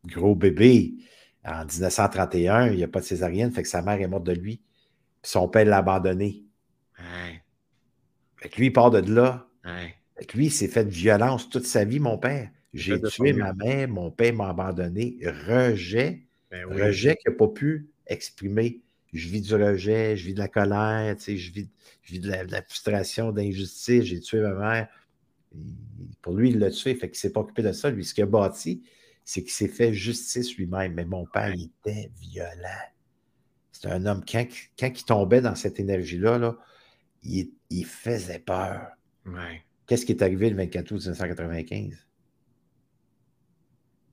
[0.05, 0.95] Gros bébé.
[1.45, 4.33] En 1931, il n'y a pas de césarienne, fait que sa mère est morte de
[4.33, 4.61] lui.
[5.21, 6.43] Puis son père l'a abandonné.
[6.97, 7.41] Ouais.
[8.37, 9.47] Fait que lui, il part de là.
[9.65, 9.95] Ouais.
[10.33, 12.49] lui, il s'est fait violence toute sa vie, mon père.
[12.73, 15.17] J'ai tué ma mère, mon père m'a abandonné.
[15.23, 16.23] Rejet.
[16.51, 18.81] Ben rejet qu'il n'a pas pu exprimer.
[19.13, 21.69] Je vis du rejet, je vis de la colère, je vis,
[22.03, 24.03] je vis de, la, frustration, d'injustice.
[24.03, 24.87] J'ai tué ma mère.
[26.21, 27.89] pour lui, il l'a tué, fait qu'il ne s'est pas occupé de ça.
[27.89, 28.83] Lui, ce qu'il a bâti,
[29.23, 30.93] c'est qu'il s'est fait justice lui-même.
[30.93, 32.87] Mais mon père, il était violent.
[33.71, 34.45] C'est un homme, quand,
[34.77, 36.57] quand, il tombait dans cette énergie-là, là,
[37.23, 38.89] il, il, faisait peur.
[39.85, 42.05] Qu'est-ce qui est arrivé le 24 août 1995?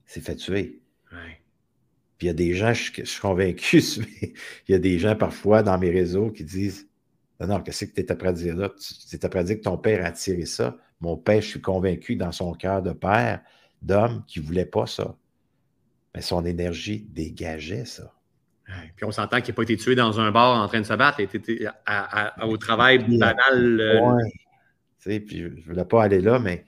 [0.07, 0.81] s'est fait tuer.
[2.17, 3.77] Puis il y a des gens, je, suis convaincu,
[4.21, 4.33] il
[4.69, 6.89] y a des gens parfois dans mes réseaux qui disent
[7.39, 8.69] Non, non, qu'est-ce que tu étais prêt à dire là?
[8.69, 10.77] Tu étais prêt à dire que ton père a tiré ça.
[10.99, 13.43] Mon père, je suis convaincu dans son cœur de père,
[13.81, 15.15] d'homme, qui ne voulait pas ça.
[16.15, 18.13] Mais son énergie dégageait ça.
[18.95, 20.93] Puis on s'entend qu'il n'a pas été tué dans un bar en train de se
[20.93, 21.67] battre, il était
[22.43, 23.79] au travail banal.
[23.79, 24.31] Euh, oui.
[24.99, 26.65] Tu sais, puis je ne voulais pas aller là, mais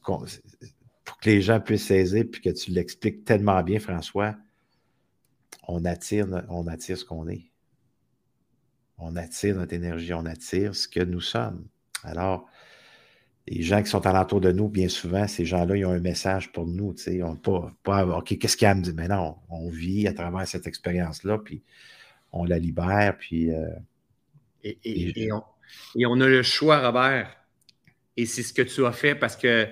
[0.00, 4.36] pour que les gens puissent saisir puis que tu l'expliques tellement bien, François,
[5.66, 7.50] on attire, on attire ce qu'on est.
[8.98, 11.66] On attire notre énergie, on attire ce que nous sommes.
[12.04, 12.46] Alors,
[13.50, 16.52] les gens qui sont alentour de nous, bien souvent, ces gens-là, ils ont un message
[16.52, 16.94] pour nous.
[16.94, 18.94] Tu sais, on pas, pas OK, qu'est-ce qu'il y a à me dire?
[18.94, 21.60] Mais non, on vit à travers cette expérience-là, puis
[22.32, 23.50] on la libère, puis.
[23.50, 23.66] Euh,
[24.62, 25.42] et, on,
[25.96, 27.36] et, on, a le choix, Robert.
[28.16, 29.66] Et c'est ce que tu as fait parce que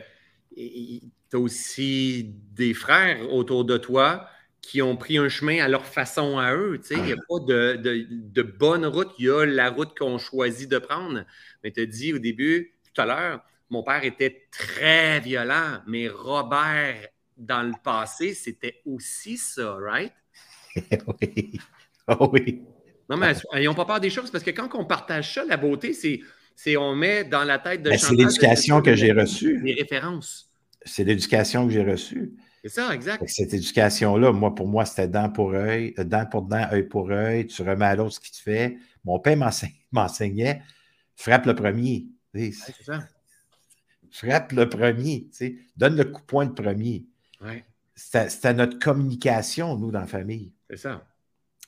[0.57, 1.03] tu
[1.35, 4.29] as aussi des frères autour de toi
[4.61, 6.81] qui ont pris un chemin à leur façon à eux.
[6.91, 10.79] Il n'y a pas de, bonne route, il y a la route qu'on choisit de
[10.79, 11.25] prendre.
[11.63, 16.09] Mais tu as dit au début, tout à l'heure, mon père était très violent, mais
[16.09, 20.13] Robert, dans le passé, c'était aussi ça, right?
[20.77, 21.61] oui.
[22.09, 22.63] Oh oui.
[23.09, 25.57] Non, mais ils n'ont pas peur des choses parce que quand on partage ça, la
[25.57, 26.21] beauté, c'est
[26.55, 29.61] c'est on met dans la tête de ben, C'est l'éducation que j'ai reçue.
[29.63, 30.49] Les références
[30.89, 32.33] c'est l'éducation que j'ai reçue.
[32.63, 33.23] C'est ça, exact.
[33.29, 37.11] Cette éducation-là, moi, pour moi, c'était dent pour œil, euh, dent pour dent, œil pour
[37.11, 38.79] œil, tu remets à l'autre ce qu'il te fait.
[39.05, 39.37] Mon père
[39.93, 40.63] m'enseignait,
[41.15, 42.07] frappe le premier.
[42.35, 42.53] c'est
[42.83, 43.07] ça.
[44.11, 45.29] Frappe le premier,
[45.77, 47.07] donne le coup de poing le premier.
[47.41, 47.65] Ouais.
[47.95, 50.53] C'était notre communication, nous, dans la famille.
[50.71, 51.05] C'est ça.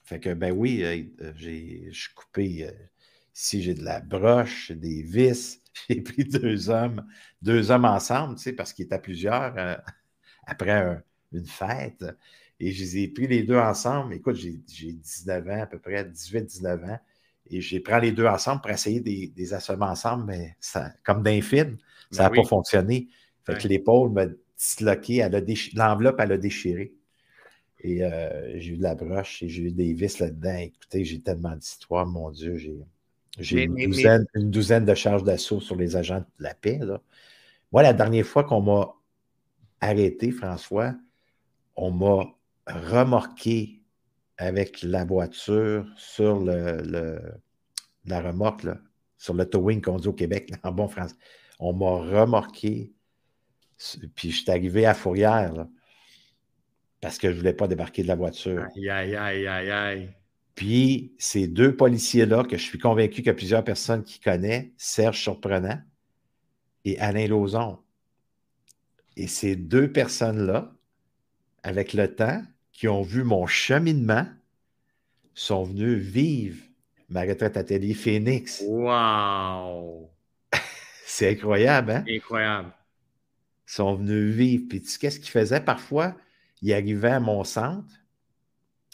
[0.05, 2.69] Fait que, ben oui, euh, euh, j'ai, je suis coupé.
[3.33, 7.07] si j'ai de la broche, des vis, j'ai pris deux hommes,
[7.43, 9.77] deux hommes ensemble, tu sais, parce qu'ils étaient plusieurs euh,
[10.47, 12.05] après une fête.
[12.59, 14.15] Et je les ai pris les deux ensemble.
[14.15, 14.53] Écoute, j'ai
[14.93, 17.01] 19 ans, à peu près 18-19 ans.
[17.51, 21.41] Et j'ai pris les deux ensemble pour essayer des, assommer ensemble, mais ça, comme d'un
[21.43, 21.79] film,
[22.11, 23.09] ça n'a ben pas fonctionné.
[23.45, 24.27] Fait que l'épaule m'a
[24.57, 25.29] disloqué,
[25.75, 26.93] l'enveloppe, elle a déchiré.
[27.83, 30.57] Et euh, j'ai eu de la broche et j'ai eu des vis là-dedans.
[30.57, 32.77] Écoutez, j'ai tellement d'histoires, mon Dieu, j'ai
[33.39, 36.81] j'ai une, douzaine, de charges d'assaut sur les agents de la paix.
[37.73, 38.93] Moi, la dernière fois qu'on m'a
[39.81, 40.95] arrêté, François,
[41.77, 42.25] on m'a
[42.67, 43.80] remorqué
[44.41, 47.21] avec la voiture sur le,
[48.07, 48.67] la remorque,
[49.19, 51.15] sur le towing qu'on dit au Québec, en bon français.
[51.59, 52.91] On m'a remorqué,
[54.15, 55.67] puis je suis arrivé à Fourrière,
[57.03, 58.67] parce que je ne voulais pas débarquer de la voiture.
[58.75, 60.11] Aïe, aïe, aïe, aïe, aïe.
[60.55, 64.69] Puis ces deux policiers-là, que je suis convaincu qu'il y a plusieurs personnes qui connaissent,
[64.79, 65.81] Serge Surprenant
[66.87, 67.79] et Alain Lauzon.
[69.17, 70.73] Et ces deux personnes-là,
[71.63, 72.43] avec le temps,
[72.81, 74.27] qui ont vu mon cheminement,
[75.35, 76.65] sont venus vivre
[77.11, 78.63] ma retraite atelier Phoenix.
[78.67, 80.11] Wow!
[81.05, 82.05] C'est incroyable, hein?
[82.09, 82.73] Incroyable.
[83.69, 84.65] Ils sont venus vivre.
[84.67, 85.61] Puis tu sais, qu'est-ce qu'ils faisaient?
[85.61, 86.17] Parfois?
[86.63, 87.93] Ils arrivaient à mon centre,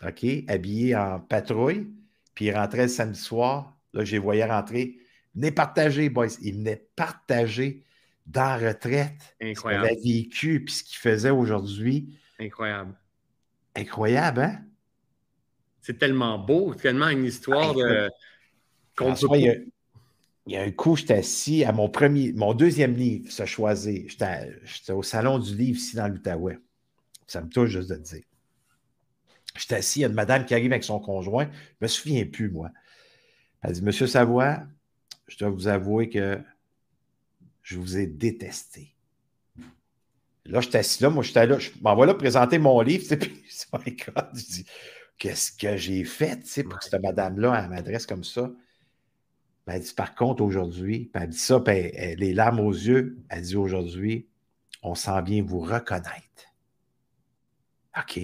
[0.05, 1.87] OK, habillé en patrouille,
[2.35, 3.77] puis il rentrait le samedi soir.
[3.93, 4.97] Là, j'ai voyé rentrer.
[5.37, 6.27] Venez partager, boys.
[6.43, 7.85] Il venait partager
[8.27, 9.37] dans la retraite.
[9.41, 9.91] Incroyable.
[9.91, 12.19] Ce vécu, puis ce qu'il faisait aujourd'hui.
[12.41, 12.93] Incroyable.
[13.77, 14.63] Incroyable, hein?
[15.83, 18.11] C'est tellement beau, tellement une histoire de.
[19.35, 19.71] il,
[20.47, 24.09] y a, un coup, j'étais assis à mon premier, mon deuxième livre, se choisir.
[24.09, 26.59] J'étais au salon du livre ici dans l'Outaouais.
[27.29, 28.25] Ça me touche juste de le dire.
[29.57, 31.45] J'étais assis, il y a une madame qui arrive avec son conjoint.
[31.45, 32.71] Je ne me souviens plus, moi.
[33.63, 34.63] Elle dit Monsieur Savoie,
[35.29, 36.41] je dois vous avouer que
[37.63, 38.96] je vous ai détesté.
[40.49, 43.17] Là, j'étais assis là, moi, j'étais là, je m'envoie là présenter mon livre, tu sais,
[43.19, 43.33] puis,
[43.73, 44.67] oh je dis
[45.19, 48.51] Qu'est-ce que j'ai fait, tu sais, pour que cette madame-là, elle m'adresse comme ça?
[49.67, 53.57] elle dit Par contre, aujourd'hui, elle dit ça, puis les larmes aux yeux, elle dit
[53.57, 54.29] aujourd'hui,
[54.83, 56.53] on sent bien vous reconnaître.
[57.99, 58.21] OK.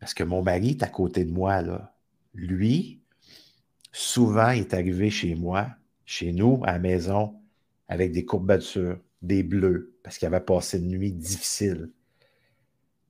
[0.00, 1.94] Parce que mon mari est à côté de moi, là.
[2.34, 3.00] Lui,
[3.92, 5.68] souvent, il est arrivé chez moi,
[6.04, 7.40] chez nous, à la maison,
[7.88, 11.90] avec des courbatures, des bleus, parce qu'il avait passé une nuit difficile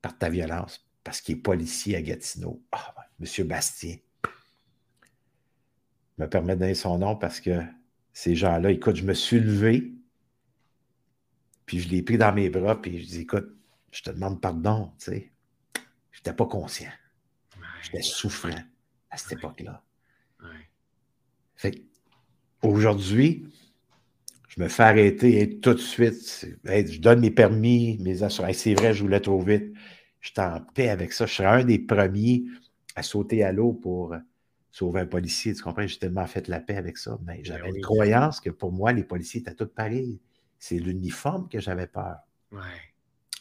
[0.03, 2.63] par ta violence, parce qu'il est policier à Gatineau.
[2.73, 3.97] Ah, Monsieur Bastien.
[6.19, 7.63] Je me permets de donner son nom parce que
[8.13, 9.93] ces gens-là, écoute, je me suis levé,
[11.65, 13.57] puis je l'ai pris dans mes bras, puis je dis, écoute,
[13.91, 15.33] je te demande pardon, tu sais.
[16.11, 16.91] Je n'étais pas conscient.
[17.83, 18.51] J'étais souffrant
[19.11, 19.83] à cette époque-là.
[21.57, 21.83] Fait
[22.63, 23.49] aujourd'hui,
[24.55, 28.57] je me fais arrêter tout de suite, je donne mes permis, mes assurances.
[28.57, 29.73] C'est vrai, je voulais trop vite.
[30.21, 31.25] Je suis en paix avec ça.
[31.25, 32.45] Je serais un des premiers
[32.95, 34.15] à sauter à l'eau pour
[34.71, 35.55] sauver un policier.
[35.55, 35.87] Tu comprends?
[35.87, 37.19] J'ai tellement fait la paix avec ça.
[37.27, 40.21] Mais ben j'avais une croyance que pour moi, les policiers étaient tous pareils.
[40.59, 42.17] C'est l'uniforme que j'avais peur.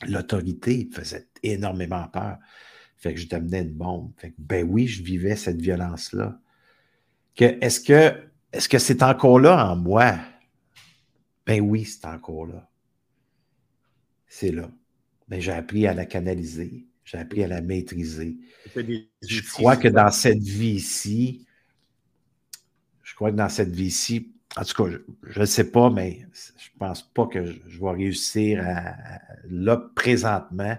[0.07, 2.38] L'autorité faisait énormément peur.
[2.95, 4.14] Fait que je devenais une bombe.
[4.16, 6.39] Fait que, ben oui, je vivais cette violence-là.
[7.38, 8.16] est-ce que
[8.53, 10.16] est-ce que c'est encore là en moi?
[11.52, 12.66] Ben oui, c'est encore là.
[14.26, 14.72] C'est là.
[15.28, 18.38] Ben, j'ai appris à la canaliser, j'ai appris à la maîtriser.
[18.74, 21.45] Je crois que dans cette vie-ci,
[23.04, 26.70] je crois que dans cette vie-ci, en tout cas, je ne sais pas, mais je
[26.74, 30.78] ne pense pas que je, vais réussir à, là présentement,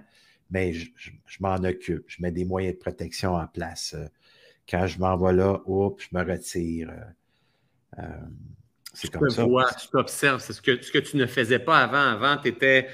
[0.51, 1.11] mais je,
[1.41, 2.05] m'en occupe.
[2.07, 3.95] Je mets des moyens de protection en place.
[4.67, 6.91] Quand je m'en vais là, oups, je me retire.
[7.99, 8.03] Euh,
[8.93, 9.45] c'est comme ça.
[9.45, 10.41] Vois, tu t'observes.
[10.41, 11.97] C'est ce que, ce que tu ne faisais pas avant.
[11.99, 12.89] Avant, tu étais.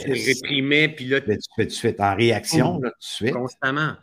[0.00, 1.20] tu réprimais, puis là.
[1.20, 3.34] tu fais tout de suite en réaction, là, tout de suite.
[3.34, 3.94] Constamment.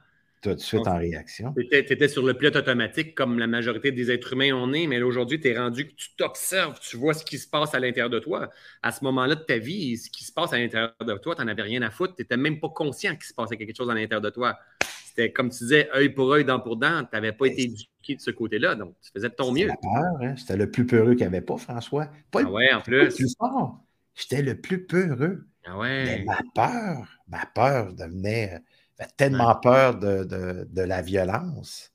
[0.41, 1.53] Tout de suite en réaction.
[1.57, 5.01] Tu étais, sur le pilote automatique comme la majorité des êtres humains en est, mais
[5.01, 8.09] aujourd'hui, tu es rendu que tu t'observes, tu vois ce qui se passe à l'intérieur
[8.09, 8.49] de toi.
[8.81, 11.41] À ce moment-là de ta vie, ce qui se passe à l'intérieur de toi, tu
[11.41, 12.15] n'en avais rien à foutre.
[12.15, 14.57] Tu n'étais même pas conscient qu'il se passait quelque chose à l'intérieur de toi.
[15.19, 17.03] C'était comme tu disais, œil pour œil, dent pour dent.
[17.03, 19.69] Tu n'avais pas été éduqué de ce côté-là, donc tu faisais de ton mieux.
[19.69, 20.35] Hein.
[20.37, 22.09] C'était le plus peureux qu'il n'y avait pas, François.
[22.31, 23.17] Pas ah ouais, en plus.
[24.15, 25.45] J'étais le plus peureux.
[25.65, 26.05] Ah ouais.
[26.05, 28.61] Mais ma peur, ma peur devenait
[29.17, 31.91] tellement peur de, la violence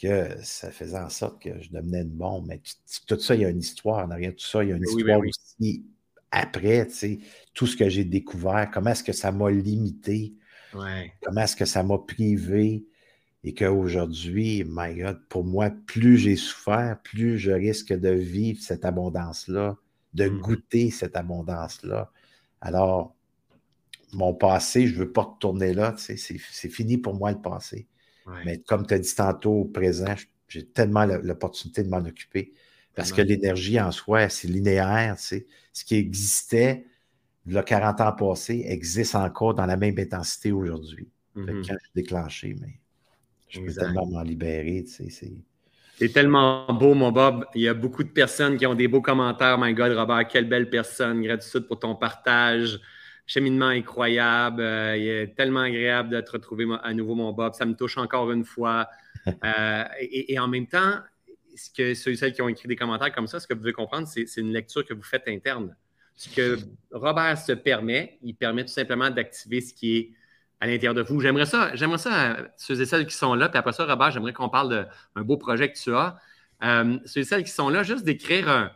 [0.00, 2.46] que ça faisait en sorte que je devenais une bombe.
[2.48, 2.62] Mais
[3.06, 4.32] tout ça, il y a une histoire en arrière.
[4.32, 5.84] Tout ça, il y a une histoire aussi
[6.30, 7.18] après, tu sais,
[7.52, 10.34] tout ce que j'ai découvert, comment est-ce que ça m'a limité,
[11.22, 12.84] comment est-ce que ça m'a privé.
[13.46, 18.86] Et qu'aujourd'hui, my God, pour moi, plus j'ai souffert, plus je risque de vivre cette
[18.86, 19.76] abondance-là,
[20.14, 22.10] de mmh goûter cette abondance-là.
[22.62, 23.14] Alors,
[24.14, 25.94] mon passé, je ne veux pas retourner là.
[25.98, 27.86] c'est fini pour moi le passé.
[28.46, 30.14] Mais comme tu as dit tantôt, au présent,
[30.48, 32.54] j'ai tellement l'opportunité de m'en occuper.
[32.94, 35.16] Parce que l'énergie en soi, c'est linéaire.
[35.18, 36.86] Ce qui existait
[37.54, 41.08] a 40 ans passés existe encore dans la même intensité aujourd'hui.
[41.36, 41.46] Mm-hmm.
[41.46, 42.80] Quand je suis déclenché, mais
[43.48, 44.84] je peux tellement m'en libérer.
[44.86, 47.46] C'est tellement beau, mon Bob.
[47.54, 49.58] Il y a beaucoup de personnes qui ont des beaux commentaires.
[49.58, 51.22] My God, Robert, quelle belle personne.
[51.22, 52.80] Gratitude pour ton partage
[53.26, 54.60] cheminement incroyable.
[54.60, 57.54] Euh, il est tellement agréable de te retrouver à nouveau, mon Bob.
[57.54, 58.88] Ça me touche encore une fois.
[59.42, 60.98] Euh, et, en même temps,
[61.56, 63.60] ce que ceux et celles qui ont écrit des commentaires comme ça, ce que vous
[63.60, 65.74] devez comprendre, c'est une lecture que vous faites interne.
[66.16, 66.58] Ce que
[66.92, 70.10] Robert se permet, il permet tout simplement d'activer ce qui est
[70.60, 71.20] à l'intérieur de vous.
[71.20, 74.32] J'aimerais ça, j'aimerais ça, ceux et celles qui sont là, puis après ça, Robert, j'aimerais
[74.32, 76.16] qu'on parle d'un beau projet que tu as.
[76.62, 78.72] Euh, ceux et celles qui sont là, juste d'écrire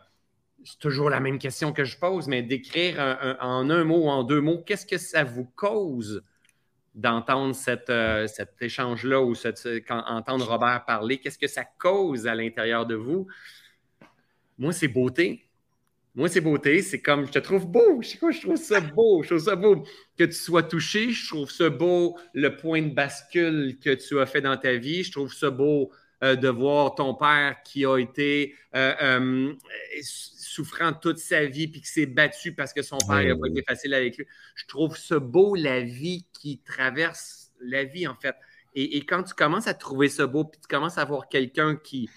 [0.63, 2.99] c'est toujours la même question que je pose, mais d'écrire
[3.39, 6.23] en un mot ou en deux mots, qu'est-ce que ça vous cause
[6.95, 7.55] d'entendre
[7.89, 9.33] euh, cet échange-là ou
[9.89, 11.19] entendre Robert parler?
[11.19, 13.27] Qu'est-ce que ça cause à l'intérieur de vous?
[14.57, 15.48] Moi, c'est beauté.
[16.19, 16.81] Moi, c'est beauté.
[16.81, 18.01] C'est comme, je te trouve beau.
[18.01, 19.23] Je, je trouve ça beau.
[19.23, 19.83] Je trouve ça beau
[20.17, 21.11] que tu sois touché.
[21.11, 25.03] Je trouve ça beau le point de bascule que tu as fait dans ta vie.
[25.03, 25.91] Je trouve ça beau
[26.21, 29.53] euh, de voir ton père qui a été euh,
[30.01, 33.63] souffrant toute sa vie puis qui s'est battu parce que son père n'a pas été
[33.63, 34.25] facile avec lui.
[34.55, 38.35] Je trouve ça beau, la vie qui traverse la vie, en fait.
[38.75, 42.09] Et, quand tu commences à trouver ça beau, puis tu commences à voir quelqu'un qui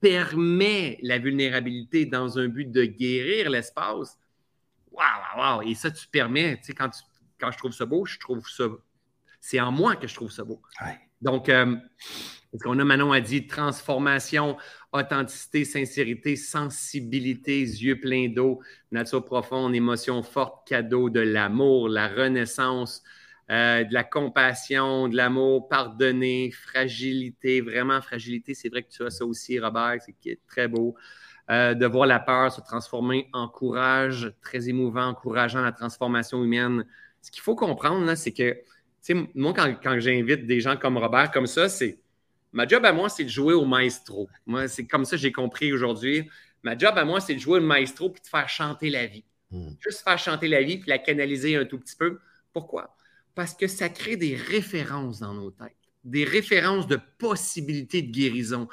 [0.00, 4.18] permet la vulnérabilité dans un but de guérir l'espace,
[4.92, 5.04] waouh,
[5.36, 5.68] waouh, wow.
[5.68, 6.90] Et ça, tu permets, tu sais, quand,
[7.40, 8.64] quand je trouve ça beau, je trouve ça.
[9.40, 10.60] C'est en moi que je trouve ça beau.
[11.20, 11.76] Donc, euh,
[12.52, 14.56] ce qu'on a Manon a dit transformation,
[14.92, 23.02] authenticité, sincérité, sensibilité, yeux pleins d'eau, nature profonde, émotion forte, cadeau de l'amour, la renaissance,
[23.50, 28.54] euh, de la compassion, de l'amour, pardonner, fragilité, vraiment fragilité.
[28.54, 30.94] C'est vrai que tu as ça aussi, Robert, c'est très beau.
[31.50, 36.84] Euh, de voir la peur se transformer en courage, très émouvant, encourageant la transformation humaine.
[37.22, 38.58] Ce qu'il faut comprendre, c'est que,
[39.34, 42.00] moi, quand, quand j'invite des gens comme Robert comme ça, c'est
[42.52, 44.28] Ma job à moi, c'est de jouer au maestro.
[44.46, 46.28] Moi, c'est comme ça que j'ai compris aujourd'hui.
[46.62, 49.24] Ma job à moi, c'est de jouer au maestro puis de faire chanter la vie.
[49.50, 49.70] Hmm.
[49.80, 52.18] Juste faire chanter la vie puis la canaliser un tout petit peu.
[52.52, 52.96] Pourquoi?
[53.38, 58.68] Parce que ça crée des références dans nos têtes, des références de possibilités de guérison,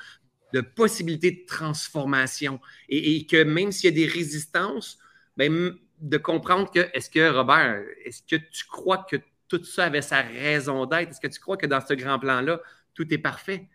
[0.53, 2.59] de possibilités de transformation.
[2.89, 4.97] Et, que même s'il y a des résistances,
[5.37, 10.01] ben, de comprendre que, est-ce que, Robert, est-ce que tu crois que tout ça avait
[10.01, 11.11] sa raison d'être?
[11.11, 12.59] Est-ce que tu crois que dans ce grand plan-là,
[12.95, 13.67] tout est parfait?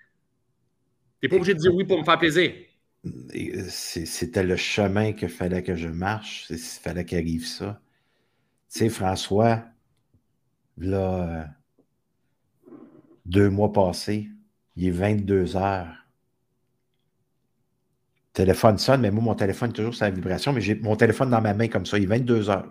[1.20, 2.53] Tu n'es pas obligé de dire oui pour me faire plaisir.
[3.68, 6.47] C'était le chemin qu'il fallait que je marche.
[6.51, 7.80] Il fallait qu'il arrive ça.
[8.72, 9.70] Tu sais, François,
[10.81, 11.49] là,
[13.26, 14.28] deux mois passés,
[14.76, 15.97] il est 22 heures.
[18.33, 21.55] téléphone sonne, mais moi, mon téléphone toujours la vibration, mais j'ai mon téléphone dans ma
[21.55, 21.99] main comme ça.
[21.99, 22.70] Il est 22 heures.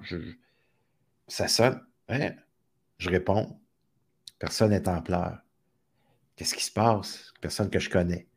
[1.27, 1.81] ça sonne.
[2.07, 2.31] Hein?
[2.97, 3.59] Je réponds.
[4.39, 5.39] Personne n'est en pleurs.
[6.35, 7.33] Qu'est-ce qui se passe?
[7.41, 8.27] Personne que je connais.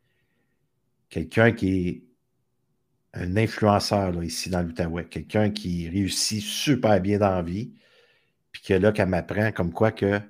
[1.09, 2.03] Quelqu'un qui est
[3.13, 7.73] un influenceur ici dans l'Outaouais, quelqu'un qui réussit super bien dans la vie,
[8.53, 10.21] puis que là, qu'elle m'apprend comme quoi que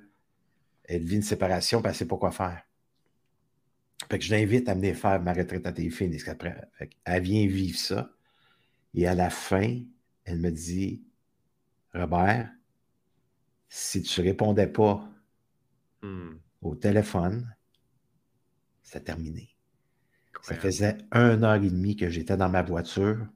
[0.86, 2.62] elle vit une séparation, puis elle ne sait pas quoi faire.
[4.10, 6.18] Fait que je l'invite à venir faire ma retraite à tes filles.
[7.04, 8.10] Elle vient vivre ça.
[8.92, 9.80] Et à la fin,
[10.24, 11.04] elle me dit
[11.94, 12.50] Robert,
[13.68, 15.08] si tu ne répondais pas
[16.02, 16.34] hmm.
[16.62, 17.54] au téléphone,
[18.82, 19.50] c'est terminé.
[20.42, 23.26] Ça faisait un heure et demie que j'étais dans ma voiture.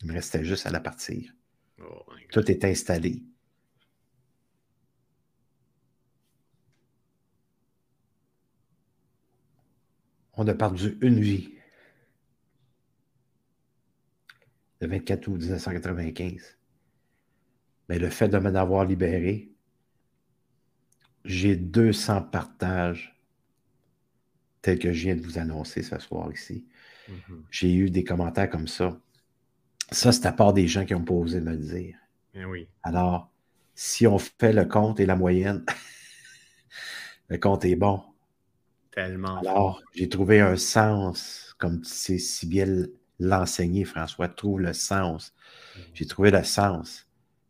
[0.00, 1.32] Il me restait juste à la partir.
[1.80, 3.24] Oh Tout est installé.
[10.36, 11.54] On a perdu une vie.
[14.80, 16.58] Le 24 août 1995.
[17.88, 19.50] Mais le fait de m'en avoir libéré,
[21.24, 23.16] j'ai 200 partages
[24.60, 26.66] tels que je viens de vous annoncer ce soir ici.
[27.08, 27.42] Mm-hmm.
[27.50, 28.98] J'ai eu des commentaires comme ça.
[29.92, 31.96] Ça, c'est à part des gens qui ont pas osé me le dire.
[32.34, 32.68] Eh oui.
[32.82, 33.30] Alors,
[33.74, 35.64] si on fait le compte et la moyenne,
[37.28, 38.02] le compte est bon.
[38.96, 39.38] Tellement.
[39.40, 42.66] Alors, j'ai trouvé un sens, comme tu sais si bien
[43.20, 45.34] l'enseigner, François, trouve le sens.
[45.76, 45.80] Mm.
[45.92, 47.06] J'ai trouvé le sens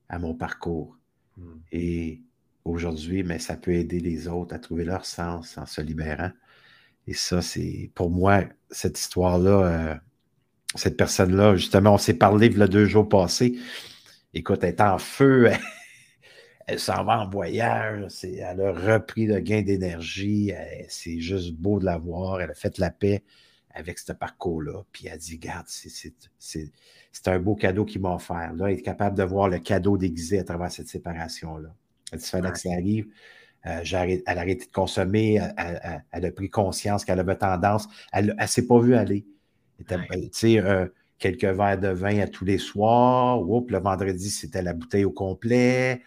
[0.09, 0.99] à mon parcours.
[1.37, 1.55] Mm.
[1.71, 2.23] Et
[2.65, 6.33] aujourd'hui, mais ça peut aider les autres à trouver leur sens en se libérant.
[7.07, 8.43] Et ça, c'est pour moi,
[8.73, 9.95] cette histoire-là, euh,
[10.75, 13.57] cette personne-là, justement, on s'est parlé le deux jours passés.
[14.35, 15.53] Écoute, elle est en feu,
[16.67, 20.53] elle, s'en va en voyage, elle a repris le gain d'énergie,
[20.89, 23.23] c'est juste beau de la voir, elle a fait la paix
[23.77, 24.83] avec ce parcours-là.
[24.91, 28.53] Puis elle dit, regarde, c'est un beau cadeau qu'il m'a offert.
[28.55, 31.69] Là, elle est capable de voir le cadeau déguisé à travers cette séparation-là.
[32.13, 33.07] Elle dit, fallait que ça arrive.
[33.67, 38.47] Euh, elle a arrêté de consommer, elle, a pris conscience qu'elle avait tendance, elle ne
[38.47, 39.27] s'est pas vue aller.
[39.87, 39.95] Tu
[40.33, 40.87] sais, euh,
[41.19, 43.41] quelques verres de vin à tous les soirs.
[43.41, 46.03] le vendredi, c'était la bouteille au complet.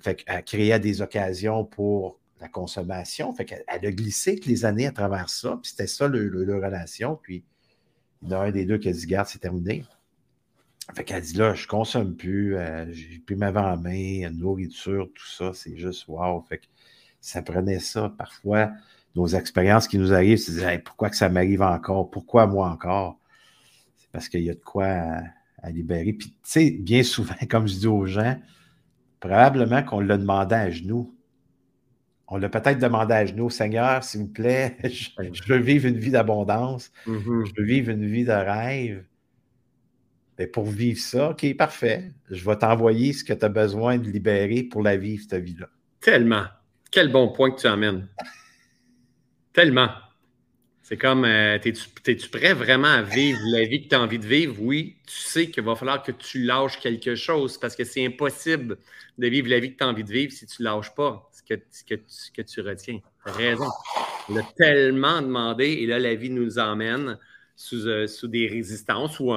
[0.00, 3.32] Fait elle créait des occasions pour la consommation.
[3.32, 5.58] Fait qu'elle a glissé toutes les années à travers ça.
[5.62, 7.18] Puis c'était ça, le, relation.
[7.22, 7.44] Puis
[8.22, 9.84] il y en a un des deux qui a dit Garde, c'est terminé.
[10.94, 15.28] Fait qu'elle dit là, je consomme plus, euh, j'ai plus ma en main, nourriture, tout
[15.28, 16.42] ça, c'est juste wow.
[16.48, 16.66] Fait que
[17.20, 18.12] ça prenait ça.
[18.18, 18.72] Parfois,
[19.14, 22.10] nos expériences qui nous arrivent, c'est pourquoi que ça m'arrive encore?
[22.10, 23.18] Pourquoi moi encore?
[23.96, 24.86] C'est parce qu'il y a de quoi
[25.62, 26.12] à, libérer.
[26.12, 28.36] Puis, tu sais, bien souvent, comme je dis aux gens,
[29.22, 31.14] probablement qu'on l'a demandé à genoux.
[32.26, 36.10] On l'a peut-être demandé à genoux, Seigneur, s'il vous plaît, je, veux vivre une vie
[36.10, 37.46] d'abondance, mm-hmm.
[37.46, 39.04] je veux vivre une vie de rêve.
[40.38, 42.10] Mais pour vivre ça, OK, parfait.
[42.30, 45.68] Je vais t'envoyer ce que tu as besoin de libérer pour la vivre, cette vie-là.
[46.00, 46.46] Tellement.
[46.90, 48.08] Quel bon point que tu amènes.
[49.52, 49.90] Tellement.
[50.82, 54.26] C'est comme, euh, es-tu prêt vraiment à vivre la vie que tu as envie de
[54.26, 54.56] vivre?
[54.60, 58.78] Oui, tu sais qu'il va falloir que tu lâches quelque chose parce que c'est impossible
[59.16, 61.30] de vivre la vie que tu as envie de vivre si tu ne lâches pas
[61.32, 62.98] ce que, que, tu, que tu retiens.
[63.24, 63.68] Tu as raison.
[64.28, 67.18] On a tellement demandé et là, la vie nous emmène
[67.54, 69.32] sous, euh, sous des résistances ou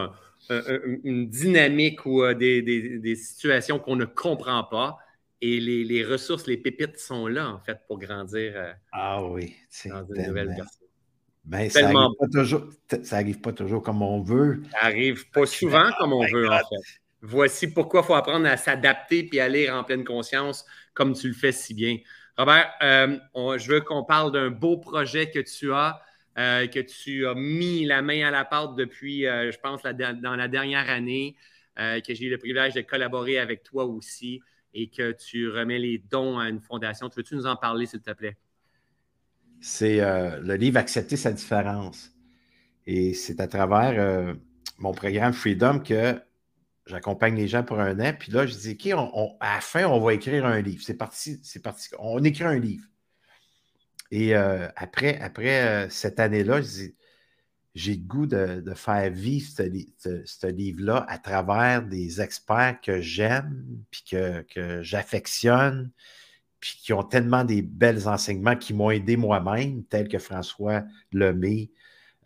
[0.50, 4.98] une dynamique ou euh, des, des, des situations qu'on ne comprend pas.
[5.42, 9.54] Et les, ressources, les pépites sont là, en fait, pour grandir euh, ah oui,
[9.86, 10.85] dans une nouvelle version.
[11.46, 12.70] Ben, ça n'arrive pas, toujours,
[13.42, 14.64] pas toujours comme on veut.
[14.72, 17.00] Ça n'arrive pas souvent comme on veut, en fait.
[17.22, 21.34] Voici pourquoi il faut apprendre à s'adapter puis aller en pleine conscience, comme tu le
[21.34, 21.98] fais si bien.
[22.38, 23.18] Robert, euh,
[23.58, 26.02] je veux qu'on parle d'un beau projet que tu as,
[26.38, 30.48] euh, que tu as mis la main à la pâte depuis, je pense, dans la
[30.48, 31.36] dernière année,
[31.78, 34.42] que j'ai eu le privilège de collaborer avec toi aussi
[34.74, 37.08] et que tu remets les dons à une fondation.
[37.08, 38.36] Tu veux-tu nous en parler, s'il te plaît?
[39.62, 42.12] C'est euh, le livre Accepter sa différence.
[42.86, 44.34] Et c'est à travers euh,
[44.78, 46.22] mon programme Freedom que
[46.86, 48.14] j'accompagne les gens pour un an.
[48.18, 50.84] Puis là, je dis, OK, à la fin, on va écrire un livre.
[50.86, 51.90] C'est parti, c'est parti.
[51.98, 52.86] On écrit un livre.
[54.12, 56.62] Et euh, après, après cette année-là,
[57.74, 64.04] j'ai le goût de, faire vivre ce, livre-là à travers des experts que j'aime, puis
[64.08, 65.92] que j'affectionne,
[66.66, 71.70] puis qui ont tellement des belles enseignements qui m'ont aidé moi-même, tels que François Lemay,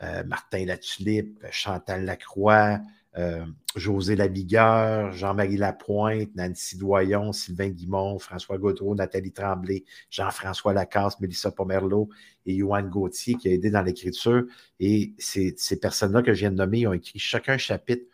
[0.01, 2.79] euh, Martin Latulippe, Chantal Lacroix,
[3.17, 11.19] euh, José Lavigueur, Jean-Marie Lapointe, Nancy Doyon, Sylvain Guimont, François Gautreau, Nathalie Tremblay, Jean-François Lacasse,
[11.19, 12.07] Mélissa Pomerleau
[12.45, 14.45] et Johan Gauthier qui a aidé dans l'écriture.
[14.79, 18.05] Et ces, personnes-là que je viens de nommer ont écrit chacun un chapitre.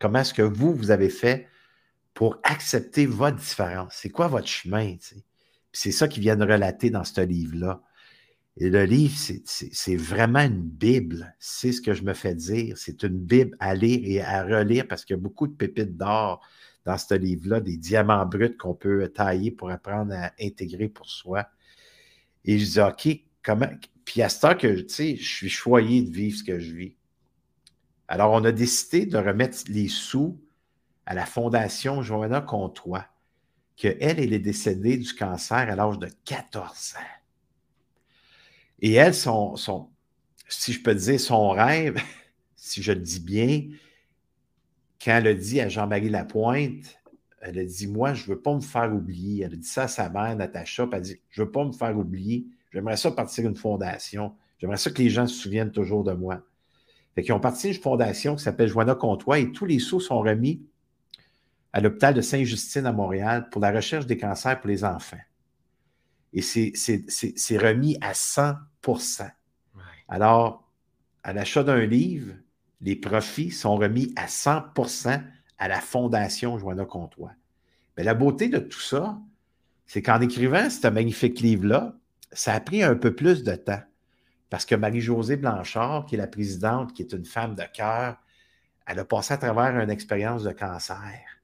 [0.00, 1.46] Comment est-ce que vous, vous avez fait
[2.14, 3.92] pour accepter votre différence?
[3.94, 4.96] C'est quoi votre chemin?
[5.72, 7.82] C'est ça qu'ils viennent relater dans ce livre-là.
[8.60, 11.34] Et le livre, c'est vraiment une Bible.
[11.38, 12.76] C'est ce que je me fais dire.
[12.76, 15.96] C'est une Bible à lire et à relire parce qu'il y a beaucoup de pépites
[15.96, 16.44] d'or
[16.84, 21.46] dans ce livre-là, des diamants bruts qu'on peut tailler pour apprendre à intégrer pour soi.
[22.44, 23.08] Et je dis, OK,
[23.44, 23.68] comment.
[24.04, 26.74] Puis à ce temps que, tu sais, je suis choyé de vivre ce que je
[26.74, 26.96] vis.
[28.08, 30.40] Alors, on a décidé de remettre les sous
[31.06, 33.04] à la Fondation Joanna Comtois
[33.78, 37.00] qu'elle, elle est décédée du cancer à l'âge de 14 ans.
[38.80, 42.00] Et elle, si je peux dire, son rêve,
[42.56, 43.68] si je le dis bien,
[45.02, 46.98] quand elle a dit à Jean-Marie Lapointe,
[47.40, 49.44] elle a dit Moi, je ne veux pas me faire oublier.
[49.44, 51.64] Elle a dit ça à sa mère, Natacha, elle a dit Je ne veux pas
[51.64, 52.46] me faire oublier.
[52.72, 54.34] J'aimerais ça partir une fondation.
[54.58, 56.42] J'aimerais ça que les gens se souviennent toujours de moi.
[57.14, 60.18] Fait qu'ils ont parti une fondation qui s'appelle Joanna Comtois et tous les sous sont
[60.18, 60.67] remis
[61.72, 65.18] à l'hôpital de Sainte-Justine à Montréal pour la recherche des cancers pour les enfants.
[66.32, 69.30] Et c'est remis à 100%
[70.08, 70.68] Alors,
[71.22, 72.34] à l'achat d'un livre,
[72.80, 75.22] les profits sont remis à 100%
[75.58, 77.32] à la Fondation Joanna Comtois.
[77.96, 79.18] Mais la beauté de tout ça,
[79.86, 81.96] c'est qu'en écrivant ce magnifique livre-là,
[82.30, 83.82] ça a pris un peu plus de temps.
[84.50, 88.16] Parce que Marie-Josée Blanchard, qui est la présidente, qui est une femme de cœur,
[88.86, 91.37] elle a passé à travers une expérience de cancer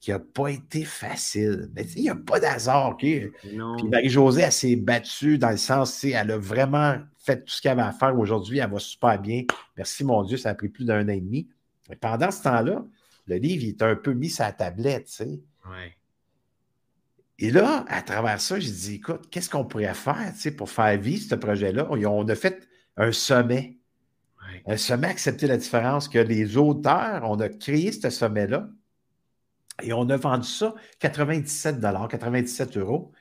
[0.00, 1.70] qui n'a pas été facile.
[1.74, 2.98] Mais il n'y a pas d'hasard, OK?
[2.98, 7.78] Puis Marie-Josée, elle s'est battue dans le sens, elle a vraiment fait tout ce qu'elle
[7.78, 8.58] avait à faire aujourd'hui.
[8.58, 9.44] Elle va super bien.
[9.76, 11.48] Merci, mon Dieu, ça a pris plus d'un an et demi.
[11.88, 12.84] Mais pendant ce temps-là,
[13.28, 15.40] le livre, il est un peu mis sur la tablette, tu sais.
[17.38, 20.68] Et là, à travers ça, j'ai dit, écoute, qu'est-ce qu'on pourrait faire, tu sais, pour
[20.68, 21.86] faire vivre ce projet-là?
[21.90, 23.78] On a fait un sommet.
[24.66, 28.68] Un sommet accepter la différence que les auteurs, on a créé ce sommet-là
[29.82, 33.12] et on a vendu ça 97 97 euros.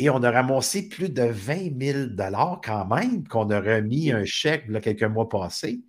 [0.00, 1.98] Et on a ramassé plus de 20 000
[2.62, 5.80] quand même, qu'on a remis un chèque a quelques mois passés.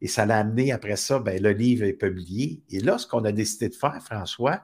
[0.00, 2.62] Et ça l'a amené après ça, ben, le livre est publié.
[2.70, 4.62] Et là, ce qu'on a décidé de faire, François,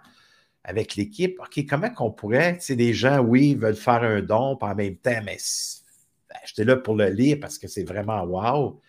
[0.65, 4.57] avec l'équipe, OK, comment qu'on pourrait, tu sais, des gens, oui, veulent faire un don,
[4.57, 5.39] puis en même temps, mais
[6.29, 8.81] ben, j'étais là pour le lire parce que c'est vraiment wow.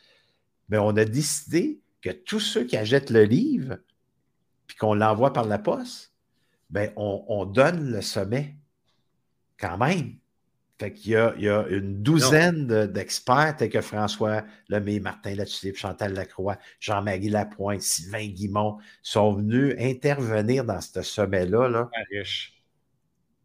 [0.70, 3.78] Mais on a décidé que tous ceux qui achètent le livre,
[4.72, 6.14] puis qu'on l'envoie par la poste,
[6.70, 8.56] ben on, donne le sommet
[9.60, 10.16] quand même.
[10.80, 15.36] Fait qu'il y a, il y a une douzaine d'experts tels que François Lemay, Martin
[15.36, 21.68] Latulippe, Chantal Lacroix, Jean-Marie Lapointe, Sylvain Guimont sont venus intervenir dans ce sommet-là.
[21.68, 21.90] Là.
[22.10, 22.54] Riche.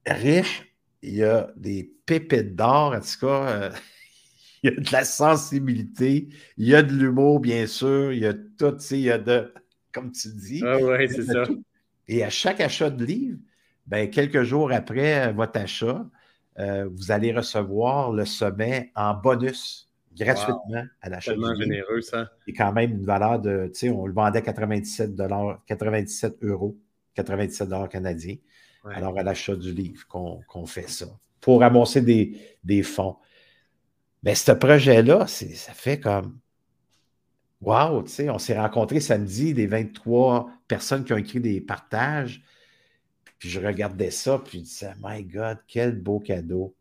[0.07, 0.73] Riche.
[1.03, 3.49] Il y a des pépites d'or, en tout cas.
[3.49, 3.71] Euh,
[4.63, 8.27] il y a de la sensibilité, il y a de l'humour, bien sûr, il y
[8.27, 9.53] a tout, il y a de
[9.97, 10.63] comme tu dis.
[10.63, 11.45] Ah oui, c'est ça.
[12.07, 13.39] Et à chaque achat de livre,
[13.87, 16.07] ben, quelques jours après votre achat,
[16.59, 21.33] euh, vous allez recevoir le sommet en bonus gratuitement à l'achat.
[21.33, 22.31] Tellement généreux, ça.
[22.47, 25.17] Et quand même une valeur de, tu sais, on le vendait à 97,
[25.67, 26.77] 97 euros,
[27.15, 28.37] 97 canadiens.
[28.85, 31.07] Alors, à l'achat du livre qu'on fait ça,
[31.41, 33.17] pour amasser des, des fonds.
[34.23, 36.39] Mais ce projet-là, ça fait comme
[37.61, 42.43] Wow, tu sais, on s'est rencontrés samedi, les 23 personnes qui ont écrit des partages.
[43.39, 46.75] Puis je regardais ça, puis je disais, My God, quel beau cadeau.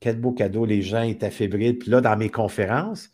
[0.00, 0.64] Quel beau cadeau.
[0.64, 1.78] Les gens étaient fébriles.
[1.78, 3.10] Puis là, dans mes conférences,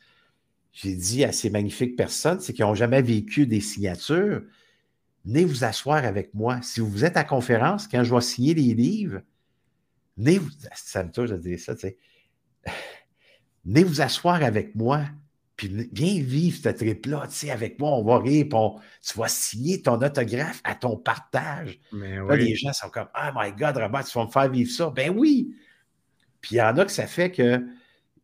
[0.73, 4.43] j'ai dit à ces magnifiques personnes, c'est qu'ils n'ont jamais vécu des signatures.
[5.25, 6.61] Venez vous asseoir avec moi.
[6.63, 9.23] Si vous êtes à conférence, quand je vais signer les livres.
[10.75, 11.97] Ça me touche ça, tu sais.
[13.65, 15.05] Venez vous asseoir avec moi.
[15.57, 19.83] Puis viens vivre ce trip-là, tu sais, avec moi, on va rire, tu vas signer
[19.83, 21.79] ton autographe à ton partage.
[21.93, 24.91] là, les gens sont comme Oh my God, Robert, tu vas me faire vivre ça.
[24.91, 25.55] Ben oui!
[26.41, 27.65] Puis il y en a que ça fait que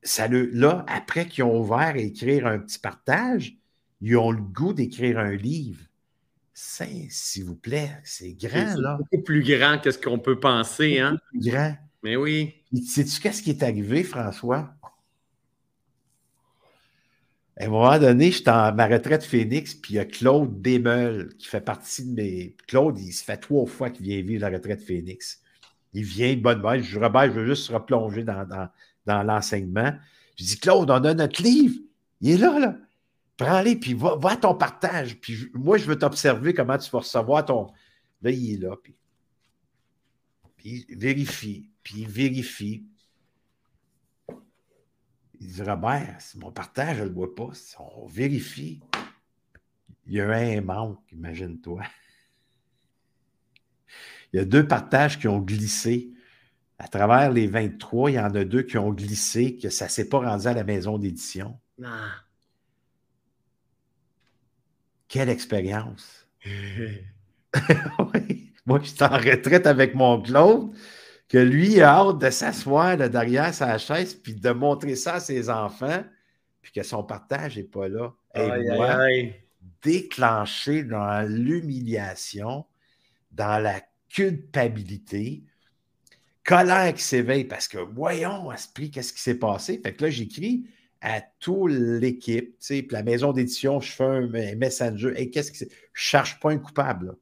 [0.03, 3.57] ça le, là, après qu'ils ont ouvert et écrire un petit partage,
[4.01, 5.85] ils ont le goût d'écrire un livre.
[6.53, 8.99] S'il vous plaît, c'est grand, là.
[8.99, 11.16] beaucoup plus grand que ce qu'on peut penser, hein?
[11.31, 11.76] Plus grand.
[12.03, 12.55] Mais oui.
[12.87, 14.74] Sais-tu qu'est-ce qui est arrivé, François?
[17.61, 21.36] À un moment donné, j'étais en ma retraite Phoenix, puis il y a Claude Desmeules
[21.36, 22.56] qui fait partie de mes.
[22.66, 25.42] Claude, il se fait trois fois qu'il vient vivre la retraite Phoenix.
[25.92, 26.82] Il vient de bonne bête.
[26.82, 28.48] Je dis, Robert, je veux juste replonger dans,
[29.04, 29.92] dans, l'enseignement.
[30.36, 31.78] Je dis, Claude, on a notre livre.
[32.22, 32.76] Il est là, là.
[33.36, 35.20] Prends-les, puis va, à ton partage.
[35.20, 37.66] Puis moi, je veux t'observer comment tu vas recevoir ton.
[38.22, 38.74] Là, il est là.
[38.82, 38.94] Puis,
[40.56, 42.86] puis vérifie, puis vérifie.
[45.41, 47.51] Il dit Robert, c'est mon partage, je ne le vois pas.
[47.78, 48.80] On vérifie.
[50.07, 51.82] Il y a un manque, imagine-toi.
[54.32, 56.12] Il y a deux partages qui ont glissé.
[56.78, 59.91] À travers les 23, il y en a deux qui ont glissé, que ça ne
[59.91, 61.59] s'est pas rendu à la maison d'édition.
[61.82, 62.14] Ah.
[65.09, 66.28] Quelle expérience!
[68.66, 70.72] Moi, je suis en retraite avec mon Claude,
[71.31, 75.49] que lui a hâte de s'asseoir derrière sa chaise puis de montrer ça à ses
[75.49, 76.03] enfants,
[76.61, 78.12] puis que son partage n'est pas là.
[78.35, 78.99] Et moi,
[79.81, 82.66] déclenché dans l'humiliation,
[83.31, 85.45] dans la culpabilité,
[86.45, 89.81] colère qui s'éveille parce que voyons, esprit, qu'est-ce qui s'est passé?
[89.83, 90.66] Fait que là, j'écris
[91.01, 94.26] à toute l'équipe, tu sais, puis la maison d'édition, je fais un
[94.57, 95.12] messenger.
[95.16, 97.07] Et qu'est-ce qui Je ne cherche pas un coupable.
[97.07, 97.12] Là,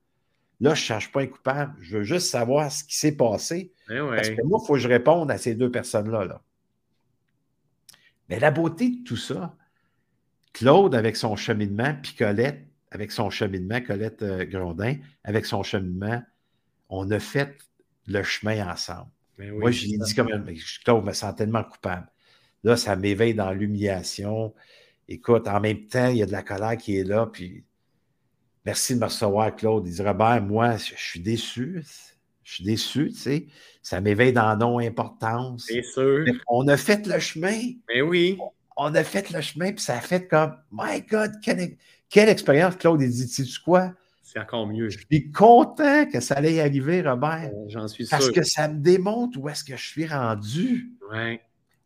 [0.60, 1.74] là je ne cherche pas un coupable.
[1.80, 3.72] Je veux juste savoir ce qui s'est passé.
[3.90, 6.24] Eh parce que moi, il faut que je réponde à ces deux personnes-là.
[6.24, 6.42] Là.
[8.28, 9.56] Mais la beauté de tout ça,
[10.52, 16.22] Claude avec son cheminement, puis Colette avec son cheminement, Colette euh, Grondin avec son cheminement,
[16.88, 17.56] on a fait
[18.06, 19.10] le chemin ensemble.
[19.38, 20.28] Moi, j'ai dit comme
[20.84, 22.08] Claude me sens tellement coupable.
[22.64, 24.52] Là, ça m'éveille dans l'humiliation.
[25.06, 27.26] Écoute, en même temps, il y a de la colère qui est là.
[27.26, 27.64] Puis,
[28.68, 29.86] merci de me recevoir, Claude.
[29.86, 31.82] Il dit Robert, moi, je suis déçu.
[32.44, 33.46] Je suis déçu, tu sais.
[33.80, 35.64] Ça m'éveille dans non-importance.
[35.66, 36.26] C'est sûr.
[36.48, 37.58] on a fait le chemin.
[37.88, 38.38] Mais oui.
[38.76, 41.76] On a fait le chemin, puis ça a fait comme My God, quelle,
[42.10, 43.00] quelle expérience, Claude.
[43.00, 43.94] Il dit Tu sais quoi?
[44.22, 44.90] C'est encore mieux.
[44.90, 47.50] Je suis content que ça allait y arriver, Robert.
[47.68, 48.18] J'en suis sûr.
[48.18, 50.92] Parce que ça me démontre où est-ce que je suis rendu.
[51.10, 51.40] Ouais.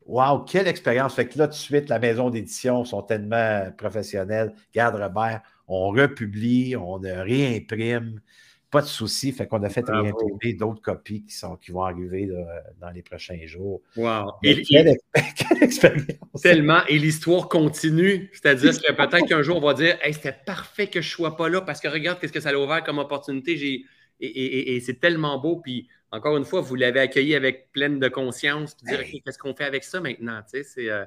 [0.07, 1.15] Wow, quelle expérience.
[1.15, 4.53] Fait que là, tout de suite, la maison d'édition sont tellement professionnels.
[4.75, 8.21] Garde Robert, on republie, on réimprime.
[8.71, 9.33] Pas de souci.
[9.33, 12.31] Fait qu'on a fait réimprimer d'autres copies qui, sont, qui vont arriver
[12.81, 13.83] dans les prochains jours.
[13.97, 14.33] Wow.
[14.43, 14.97] quelle,
[15.61, 16.41] expérience.
[16.43, 16.81] Tellement.
[16.87, 18.31] Et l'histoire continue.
[18.33, 21.37] C'est-à-dire que peut-être qu'un jour, on va dire hey, c'était parfait que je ne sois
[21.37, 23.59] pas là parce que regarde qu'est-ce que ça a ouvert comme opportunité.
[23.59, 23.85] J'ai
[24.23, 25.61] et, c'est tellement beau.
[25.61, 28.75] Puis encore une fois, vous l'avez accueilli avec pleine de conscience.
[28.75, 30.41] Puis dire, qu'est-ce qu'on fait avec ça maintenant?
[30.47, 31.05] c'est euh,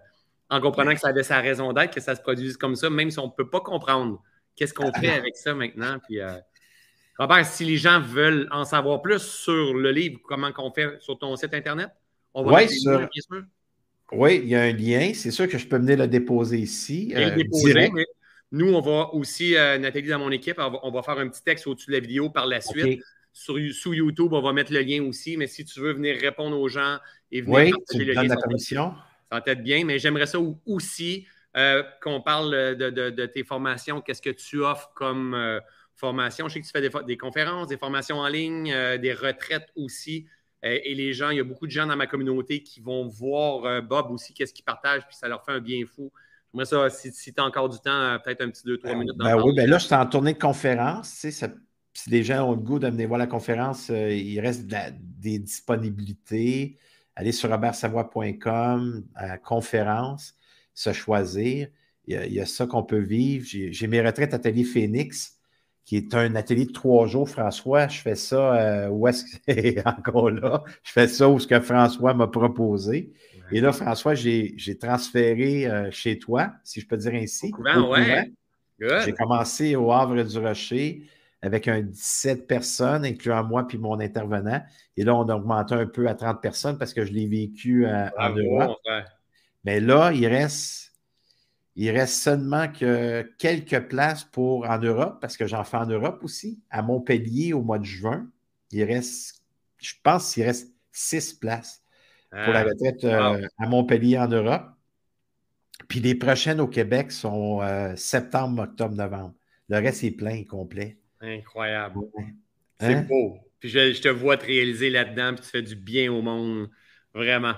[0.50, 3.10] en comprenant que ça avait sa raison d'être, que ça se produise comme ça, même
[3.10, 4.22] si on ne peut pas comprendre
[4.56, 5.98] qu'est-ce qu'on fait avec ça maintenant?
[6.08, 6.38] Puis, euh,
[7.18, 11.18] Robert, si les gens veulent en savoir plus sur le livre, comment qu'on fait sur
[11.18, 11.90] ton site Internet,
[12.34, 12.98] on va oui, sur...
[12.98, 13.44] bien sûr.
[14.12, 15.12] Oui, il y a un lien.
[15.14, 17.12] C'est sûr que je peux venir le déposer ici.
[17.16, 17.92] Euh, le déposer,
[18.52, 21.68] nous, on va aussi, euh, Nathalie, dans mon équipe, on va, faire un petit texte
[21.68, 23.02] au-dessus de la vidéo par la suite.
[23.34, 25.36] Sur, sous YouTube, on va mettre le lien aussi.
[25.36, 27.00] Mais si tu veux venir répondre aux gens
[27.32, 28.94] et venir oui, partager le lien, la commission.
[29.30, 29.84] ça va être bien.
[29.84, 31.26] Mais j'aimerais ça aussi
[31.56, 34.02] euh, qu'on parle de, tes formations.
[34.02, 35.60] Qu'est-ce que tu offres comme euh,
[35.96, 36.48] formation?
[36.48, 40.28] Je sais que tu fais des, conférences, des formations en ligne, des retraites aussi.
[40.64, 43.82] et les gens, il y a beaucoup de gens dans ma communauté qui vont voir
[43.84, 46.12] Bob aussi, qu'est-ce qu'il partage, puis ça leur fait un bien fou.
[46.56, 49.18] Moi, ça, si, tu as encore du temps, euh, peut-être un petit 2-3 ben, minutes.
[49.18, 51.10] Ben oui, ben là, je suis en tournée de conférence.
[51.10, 55.38] si les gens ont le goût de venir voir la conférence, euh, il reste des
[55.38, 56.78] disponibilités.
[57.14, 59.04] Allez sur robertsavoie.com,
[59.44, 60.34] conférence,
[60.76, 61.70] se choisir.
[62.08, 63.48] Il y a, ça qu'on peut vivre.
[63.48, 65.40] J'ai mes retraites Atelier Phoenix,
[65.86, 67.88] qui est un atelier de trois jours, François.
[67.88, 70.64] Je fais ça euh, où est-ce que encore là?
[70.84, 73.12] Je fais ça où ce que François m'a proposé.
[73.52, 77.52] Et là, François, j'ai transféré euh, chez toi, si je peux dire ainsi.
[78.80, 81.04] J'ai commencé au Havre du Rocher
[81.42, 84.62] avec un 17 personnes, incluant moi puis mon intervenant.
[84.98, 87.86] Et là, on a augmenté un peu à 30 personnes parce que je l'ai vécu
[87.86, 88.80] euh, en Europe.
[89.66, 90.94] Mais là, il reste,
[91.76, 96.24] il reste seulement que quelques places pour en Europe, parce que j'en fais en Europe
[96.24, 98.30] aussi, à Montpellier au mois de juin.
[98.72, 99.44] Il reste,
[99.78, 101.84] je pense qu'il reste six places
[102.30, 104.68] pour la ah, retraite euh, à Montpellier en Europe.
[105.88, 109.34] Puis les prochaines au Québec sont euh, septembre, octobre, novembre.
[109.70, 111.00] Le reste est plein et complet.
[111.22, 112.02] Incroyable.
[112.80, 113.02] C'est hein?
[113.02, 113.40] beau.
[113.60, 116.70] Puis je, te vois te réaliser là-dedans, puis tu fais du bien au monde.
[117.14, 117.56] Vraiment.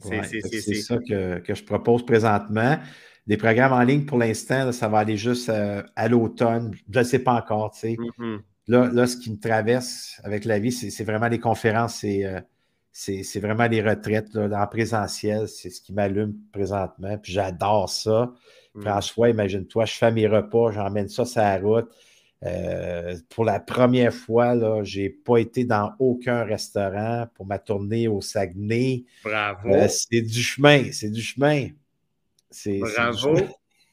[0.00, 2.78] C'est ça que, je propose présentement.
[3.26, 6.74] Des programmes en ligne, pour l'instant, ça va aller juste euh, à, l'automne.
[6.90, 7.74] Je ne sais pas encore.
[7.74, 8.40] Mm-hmm.
[8.66, 12.40] là, ce qui me traverse avec la vie, c'est vraiment les conférences, euh,
[12.92, 15.48] c'est vraiment les retraites là, en présentiel.
[15.48, 17.18] C'est ce qui m'allume présentement.
[17.18, 18.32] Puis j'adore ça.
[18.74, 18.82] Mm.
[18.82, 21.90] François, imagine-toi, je fais mes repas, j'emmène ça sur la route.
[22.42, 28.08] Euh, pour la première fois, je n'ai pas été dans aucun restaurant pour ma tournée
[28.08, 29.04] au Saguenay.
[29.22, 29.68] Bravo.
[29.68, 31.68] Euh, c'est du chemin, c'est du chemin.
[32.64, 33.36] Bravo.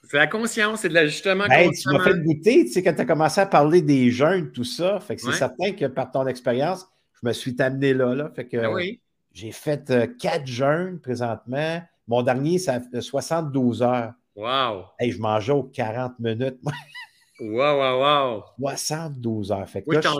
[0.09, 1.45] C'est la conscience, c'est de l'ajustement.
[1.49, 4.51] Ben, tu m'as fait goûter, tu sais, quand tu as commencé à parler des jeunes,
[4.53, 5.01] tout ça.
[5.01, 6.87] Fait que c'est certain que par ton expérience,
[7.21, 8.15] je me suis amené là.
[8.15, 8.95] là fait que ben
[9.33, 11.81] j'ai fait euh, quatre jeûnes présentement.
[12.07, 14.13] Mon dernier, ça fait 72 heures.
[14.35, 14.85] Wow!
[14.97, 16.59] Hey, je mangeais aux 40 minutes.
[17.39, 18.75] Wow, wow, wow.
[18.75, 19.69] 72 heures.
[19.69, 20.15] Fait que oui, dans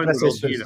[0.00, 0.64] le processus.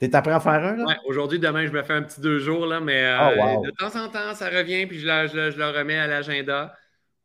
[0.00, 0.84] T'es après à faire un, là?
[0.88, 3.70] Oui, aujourd'hui, demain, je me fais un petit deux jours, là, mais euh, oh, de
[3.70, 6.74] temps en temps, ça revient, puis je le, je, le remets à l'agenda.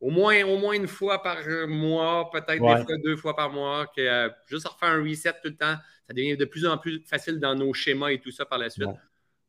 [0.02, 1.38] Au moins, au moins une fois par
[1.70, 5.48] mois, peut-être des fois deux fois par mois, que euh, juste refaire un reset tout
[5.48, 5.76] le temps,
[6.06, 8.70] ça devient de plus en plus facile dans nos schémas et tout ça par la
[8.70, 8.90] suite.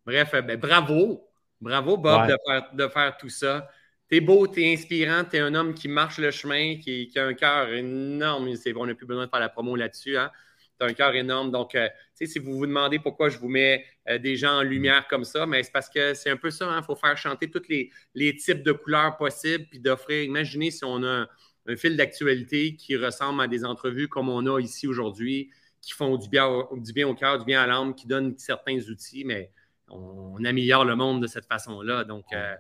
[0.07, 1.29] Bref, euh, ben, bravo.
[1.61, 3.69] Bravo, Bob, de, faire, de faire tout ça.
[4.09, 7.73] T'es beau, t'es inspirant, t'es un homme qui marche le chemin, qui, a un cœur
[7.73, 8.49] énorme.
[8.77, 10.17] on n'a plus besoin de faire la promo là-dessus.
[10.17, 10.31] Hein?
[10.79, 11.51] T'as un cœur énorme.
[11.51, 15.09] Donc, euh, si vous vous demandez pourquoi je vous mets euh, des gens en lumière
[15.09, 16.67] comme ça, mais c'est parce que c'est un peu ça.
[16.67, 16.83] Il hein?
[16.83, 20.23] faut faire chanter tous les, types de couleurs possibles, puis d'offrir.
[20.23, 21.27] Imaginez si on a
[21.67, 25.51] un, fil d'actualité qui ressemble à des entrevues comme on a ici aujourd'hui,
[25.81, 28.79] qui font du bien, du bien au cœur, du bien à l'âme, qui donnent certains
[28.89, 29.51] outils, mais
[29.89, 32.05] on, améliore le monde de cette façon-là.
[32.05, 32.55] Donc, euh,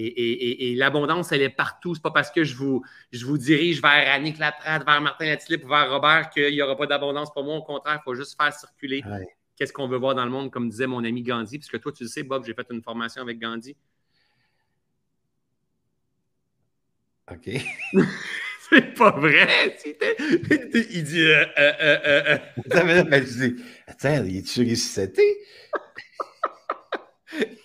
[0.00, 1.94] et, l'abondance, elle est partout.
[1.94, 5.64] C'est pas parce que je vous, je vous dirige vers Annick Laprade, vers Martin Latilip
[5.64, 7.56] ou vers Robert qu'il n'y aura pas d'abondance pour moi.
[7.56, 9.02] Au contraire, il faut juste faire circuler
[9.56, 11.58] qu'est-ce qu'on veut voir dans le monde, comme disait mon ami Gandhi.
[11.58, 13.76] Puisque toi, tu le sais, Bob, j'ai fait une formation avec Gandhi.
[17.30, 17.50] OK.
[18.70, 19.76] C'est pas vrai.
[20.90, 21.22] Il dit.
[21.22, 22.38] Euh, euh, euh, euh.
[23.86, 25.38] Attends, il est-tu ressuscité?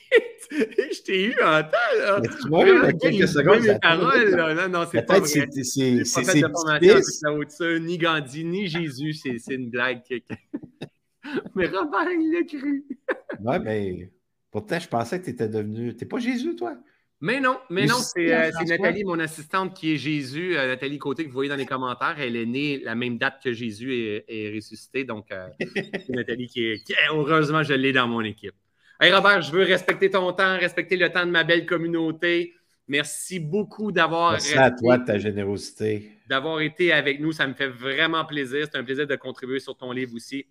[0.93, 2.19] je t'ai eu en temps, là.
[2.21, 3.61] Mais tu m'as eu quelques secondes.
[3.61, 4.53] Mes paroles, là.
[4.53, 5.27] Non, non, c'est pas vrai.
[5.27, 9.13] C'est, pas de ni Gandhi, ni Jésus.
[9.13, 10.01] C'est, une blague.
[11.55, 12.85] mais Robert, il l'a cru.
[13.43, 14.11] ouais, mais
[14.51, 15.95] pourtant, je pensais que tu étais devenu...
[15.95, 16.77] T'es pas Jésus, toi?
[17.21, 20.57] Mais non, mais non, c'est, euh, Nathalie, mon assistante, qui est Jésus.
[20.57, 23.41] Euh, Nathalie Côté, que vous voyez dans les commentaires, elle est née la même date
[23.41, 25.05] que Jésus est, est ressuscité.
[25.05, 28.55] Donc, euh, c'est Nathalie qui est, qui Heureusement, je l'ai dans mon équipe.
[28.99, 32.53] Hey Robert, je veux respecter ton temps, respecter le temps de ma belle communauté.
[32.87, 34.33] Merci beaucoup d'avoir.
[34.33, 36.11] Merci à toi de ta générosité.
[36.27, 37.31] D'avoir été avec nous.
[37.31, 38.67] Ça me fait vraiment plaisir.
[38.71, 40.45] C'est un plaisir de contribuer sur ton livre aussi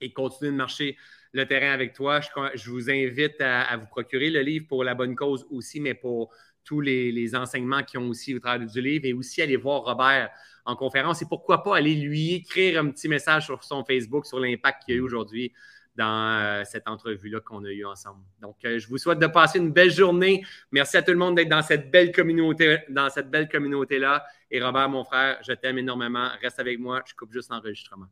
[0.00, 0.96] et continuer de marcher
[1.32, 2.20] le terrain avec toi.
[2.54, 6.32] Je, vous invite à, vous procurer le livre pour la bonne cause aussi, mais pour
[6.64, 10.30] tous les, enseignements qui ont aussi au travers du livre et aussi aller voir Robert
[10.64, 14.40] en conférence et pourquoi pas aller lui écrire un petit message sur son Facebook sur
[14.40, 15.52] l'impact qu'il y a eu aujourd'hui
[15.96, 18.20] dans euh, cette entrevue-là qu'on a eue ensemble.
[18.40, 20.44] Donc, euh, je vous souhaite de passer une belle journée.
[20.72, 24.24] Merci à tout le monde d'être dans cette belle communauté, dans cette belle communauté-là.
[24.50, 26.28] Et Robert, mon frère, je t'aime énormément.
[26.42, 27.02] Reste avec moi.
[27.06, 28.06] Je coupe juste l'enregistrement.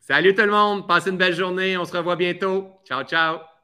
[0.00, 0.88] Salut tout le monde.
[0.88, 1.76] Passez une belle journée.
[1.76, 2.80] On se revoit bientôt.
[2.86, 3.57] Ciao, ciao.